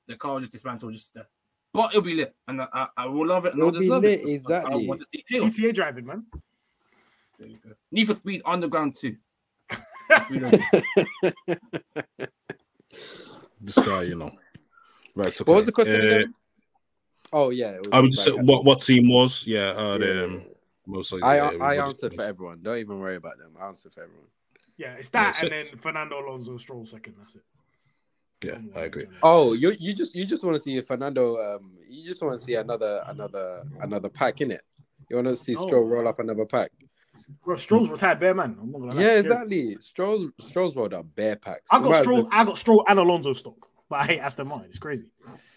[0.07, 1.27] The car will just dismantle just there.
[1.73, 3.53] But it'll be lit, and I, I, I will love it.
[3.53, 4.27] And It'll I'll be lit, it.
[4.27, 4.87] I exactly.
[4.87, 5.57] want to see chaos.
[5.57, 6.25] PTA driving, man.
[7.39, 7.71] There you go.
[7.91, 9.15] Need for Speed Underground too.
[13.63, 14.31] This guy, you know.
[15.15, 15.27] Right.
[15.27, 15.43] Okay.
[15.49, 16.33] What was the question Uh, again?
[17.33, 17.77] Oh yeah.
[17.93, 19.45] I would just say like- what what team was?
[19.47, 19.69] Yeah.
[19.71, 20.23] Uh, Yeah.
[20.23, 20.43] um,
[20.87, 22.59] most likely, I yeah, I everybody- answered for everyone.
[22.61, 23.51] Don't even worry about them.
[23.59, 24.25] I answered for everyone.
[24.77, 27.15] Yeah, it's that, Yeah, and then Fernando Alonso Stroll second.
[27.19, 27.43] That's it.
[28.43, 29.05] Yeah, I agree.
[29.21, 31.37] Oh, you you just you just want to see Fernando.
[31.37, 34.63] Um, you just want to see another another another pack in it.
[35.09, 35.67] You want to see No.
[35.67, 36.71] Stroll roll up another pack.
[37.45, 38.57] Bro, Stroll's retired bear man.
[38.59, 38.95] I'm not gonna.
[38.99, 39.75] Yeah, exactly.
[39.79, 41.61] Stroll Stroll's rolled up bare packs.
[41.71, 42.27] I got might Stroll.
[42.31, 44.69] I got Stroll and Alonso stock, but I hate Aston Martin.
[44.69, 45.07] It's crazy.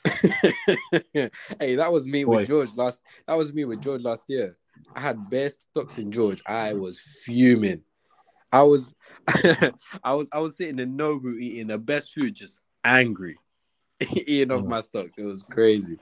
[1.60, 2.38] hey, that was me Boy.
[2.38, 3.00] with George last.
[3.28, 4.56] That was me with George last year.
[4.92, 6.42] I had bare stocks in George.
[6.44, 7.82] I was fuming.
[8.50, 8.92] I was,
[10.02, 13.36] I was, I was sitting in Nobu eating the best food, just angry,
[14.00, 14.68] eating off mm.
[14.68, 15.12] my stocks.
[15.16, 15.96] It was crazy.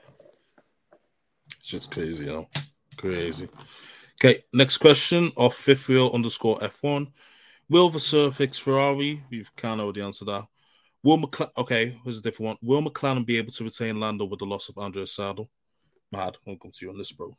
[1.59, 2.49] It's just crazy, you know.
[2.97, 3.47] Crazy.
[4.19, 7.11] Okay, next question of fifth wheel underscore F1.
[7.69, 9.21] Will Vasseur fix Ferrari?
[9.29, 10.47] We've kind of already answered that.
[11.03, 12.57] Will McLaren, okay, here's a different one.
[12.61, 15.47] Will McLaren be able to retain Lando with the loss of Andrea Seidl?
[16.11, 17.35] Mad, I'll come to you on this, bro.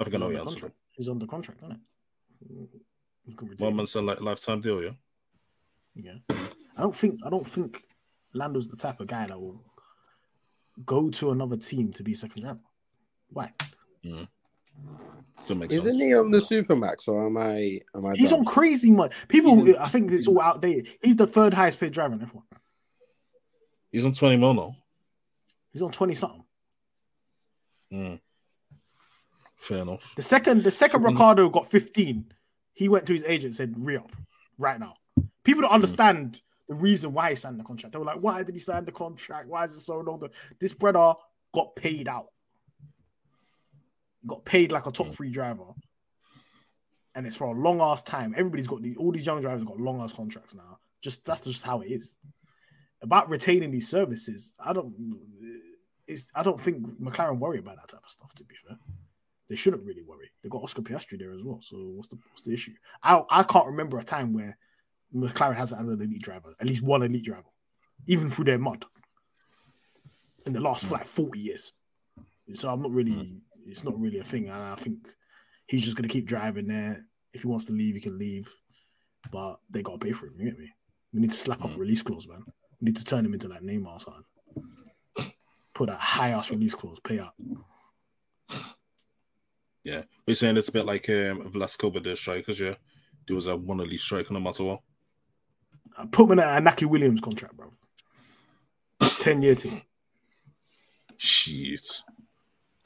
[0.00, 0.50] I think I know He's the answer.
[0.54, 0.74] contract.
[0.92, 2.68] He's under contract, isn't it?
[3.26, 3.76] You can retain One him.
[3.76, 4.90] month's a li- lifetime deal, yeah?
[5.94, 6.14] Yeah.
[6.76, 7.82] I don't think I don't think
[8.34, 9.62] Lando's the type of guy that will
[10.84, 12.60] go to another team to be second driver.
[13.30, 13.50] Why?
[14.04, 14.28] Mm.
[15.42, 17.80] Doesn't make Isn't he on the Supermax or am I?
[17.94, 18.14] Am I?
[18.14, 18.40] He's dumb?
[18.40, 19.12] on crazy money.
[19.28, 20.88] People, I think it's all outdated.
[21.02, 22.42] He's the third highest paid driver in F1.
[23.92, 24.76] He's on 20 mil now.
[25.76, 26.42] He's on twenty something.
[27.92, 28.18] Mm.
[29.56, 30.14] Fair enough.
[30.16, 32.32] The second, the second Ricciardo got fifteen,
[32.72, 34.10] he went to his agent and said re up
[34.56, 34.94] right now.
[35.44, 37.92] People don't understand the reason why he signed the contract.
[37.92, 39.48] They were like, why did he sign the contract?
[39.48, 40.22] Why is it so long?
[40.58, 41.12] This brother
[41.52, 42.28] got paid out.
[44.26, 45.12] Got paid like a top hmm.
[45.12, 45.64] three driver.
[47.14, 48.34] And it's for a long ass time.
[48.36, 50.78] Everybody's got these all these young drivers got long ass contracts now.
[51.00, 52.14] Just that's just how it is.
[53.02, 54.94] About retaining these services, I don't
[56.06, 58.78] it's I don't think McLaren worry about that type of stuff, to be fair.
[59.48, 60.30] They shouldn't really worry.
[60.42, 61.60] They've got Oscar Piastri there as well.
[61.60, 62.74] So what's the what's the issue?
[63.02, 64.56] I I can't remember a time where
[65.14, 67.48] McLaren hasn't had an elite driver, at least one elite driver,
[68.06, 68.84] even through their mud.
[70.44, 70.94] In the last hmm.
[70.94, 71.72] like 40 years.
[72.54, 73.38] So I'm not really hmm.
[73.66, 74.48] It's not really a thing.
[74.48, 74.98] And I think
[75.66, 77.04] he's just gonna keep driving there.
[77.32, 78.52] If he wants to leave, he can leave.
[79.30, 80.70] But they gotta pay for him, you get me?
[81.12, 82.42] We need to slap up release clause, man.
[82.80, 85.32] We need to turn him into like Neymar or something.
[85.74, 87.34] Put a high ass release clause, pay out.
[89.84, 90.02] Yeah.
[90.26, 92.74] We're saying it's a bit like um, Velasco with the strikers, yeah?
[93.26, 94.80] There was a one elite striker no matter what.
[95.96, 97.72] I put him in a Iñaki Williams contract, bro.
[99.00, 99.82] 10 year team.
[101.16, 102.02] Shit.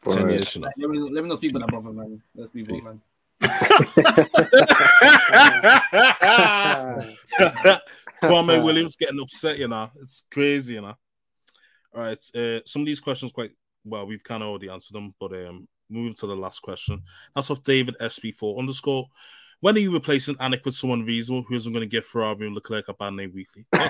[0.02, 0.14] Boy.
[0.14, 0.70] 10 years, you know.
[0.77, 2.22] Let me, let me not speak about that brother, man.
[2.35, 3.01] Let's be real, man.
[8.20, 8.20] Kwame
[8.64, 9.90] Williams getting upset, you know.
[10.01, 10.94] It's crazy, you know.
[11.94, 12.22] All right.
[12.35, 13.52] Uh, some of these questions quite
[13.85, 17.02] well, we've kind of already answered them, but um moving to the last question.
[17.35, 19.06] That's off David SB4 underscore.
[19.61, 22.55] When are you replacing Anik with someone reasonable who isn't going to give Ferrari and
[22.55, 23.66] Leclerc a bad name weekly?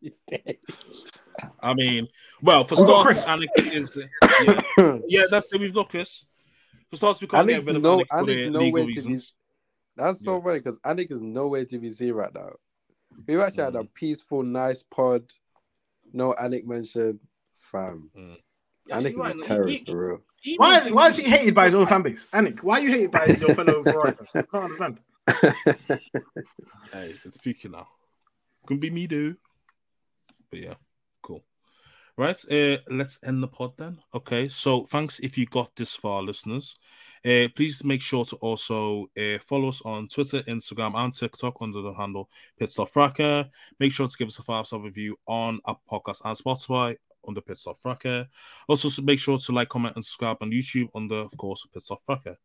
[1.62, 2.08] I mean,
[2.42, 4.08] well, for starters, Anik is the,
[4.78, 5.60] yeah, yeah, that's it.
[5.60, 6.24] We've got Chris.
[6.90, 8.92] For starters, we can't get rid of no, Anik for Anik's legal to be.
[8.92, 9.34] reasons.
[9.96, 12.50] That's so funny because Anik is nowhere to be seen right now.
[13.26, 13.94] We've actually had a mm.
[13.94, 15.24] peaceful, nice pod.
[16.12, 17.20] No Anik mentioned,
[17.54, 18.10] fam.
[18.16, 18.36] Mm.
[18.90, 20.20] Actually, Anik is he- a terrorist he- for real.
[20.40, 22.26] he Why is, to- why is he hated by his own fan base?
[22.32, 24.28] Anik, why are you hated by your fellow Ferrari fans?
[24.34, 25.00] I can't understand.
[26.92, 27.88] Hey, it's peaking now.
[28.66, 29.36] Could be me, dude.
[30.50, 30.74] But yeah,
[31.22, 31.44] cool.
[32.16, 33.98] Right, uh, let's end the pod then.
[34.14, 36.76] Okay, so thanks if you got this far, listeners.
[37.24, 41.82] Uh, please make sure to also uh, follow us on Twitter, Instagram, and TikTok under
[41.82, 42.28] the handle
[42.60, 43.46] Pitstop Fracas.
[43.78, 46.96] Make sure to give us a five star review on Apple Podcasts and Spotify
[47.26, 48.26] under Pitstop Fracas.
[48.68, 52.36] Also, make sure to like, comment, and subscribe on YouTube under, of course, Pitstop Fracas.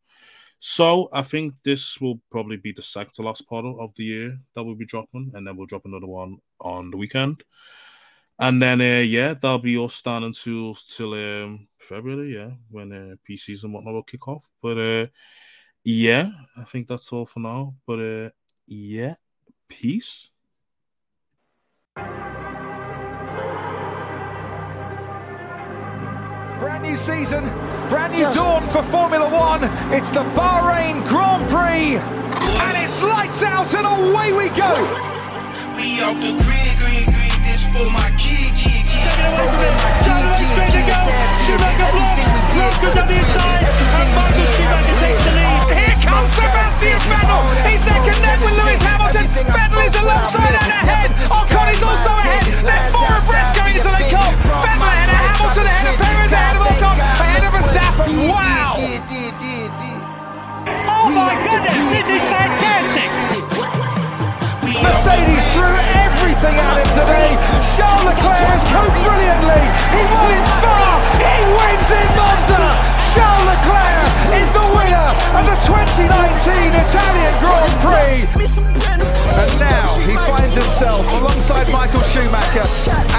[0.59, 4.39] So I think this will probably be the second to last part of the year
[4.55, 7.43] that we'll be dropping, and then we'll drop another one on the weekend.
[8.37, 13.15] And then uh, yeah, that'll be us standing till till um, February, yeah, when uh,
[13.29, 14.49] PCs and whatnot will kick off.
[14.61, 15.05] But uh,
[15.83, 17.75] yeah, I think that's all for now.
[17.85, 18.29] But uh,
[18.67, 19.15] yeah,
[19.69, 20.29] peace.
[26.59, 27.43] Brand new season,
[27.89, 29.63] brand new dawn for Formula One.
[29.91, 34.71] It's the Bahrain Grand Prix, and it's lights out and away we go.
[35.75, 37.35] We off the grid, grid, grid.
[37.43, 39.03] This for my kid, kid, kid.
[40.07, 40.99] Driving straight to go.
[41.43, 42.29] Schumacher blocks.
[42.55, 43.61] Love goes up the inside.
[43.67, 45.59] And Michael Schumacher takes the lead.
[45.75, 47.43] Here comes Sebastian Vettel.
[47.67, 49.27] He's neck and neck with Lewis Hamilton.
[49.27, 51.11] Vettel is alongside and ahead.
[51.27, 52.47] Ocon is also ahead.
[52.63, 54.31] They're four abreast going into the cup.
[54.63, 56.04] Vettel ahead of Hamilton, ahead of Perez, ahead of
[57.95, 58.75] Wow!
[59.55, 63.07] Oh my goodness, this is fantastic.
[64.83, 65.71] Mercedes threw
[66.03, 67.31] everything at him today.
[67.79, 69.63] Charles Leclerc has coped brilliantly.
[69.95, 70.99] He won in Spa.
[71.23, 72.67] He wins in Monza.
[73.15, 74.11] Charles Leclerc
[74.43, 79.14] is the winner of the 2019 Italian Grand Prix.
[79.35, 82.63] And now he finds himself alongside Michael Schumacher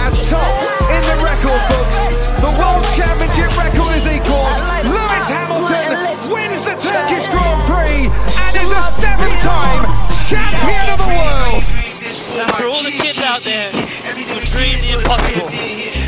[0.00, 0.54] as top
[0.88, 1.98] in the record books.
[2.40, 4.56] The World Championship record is equalled.
[4.88, 9.84] Lewis Hamilton wins the Turkish Grand Prix and is a seven-time
[10.24, 11.64] champion of the world.
[12.56, 15.48] For all the kids out there who dream the impossible.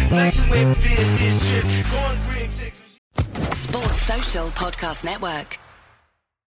[0.08, 1.64] Flexing with business trip.
[1.64, 3.00] Going grid six.
[3.52, 5.58] Sports Social Podcast Network.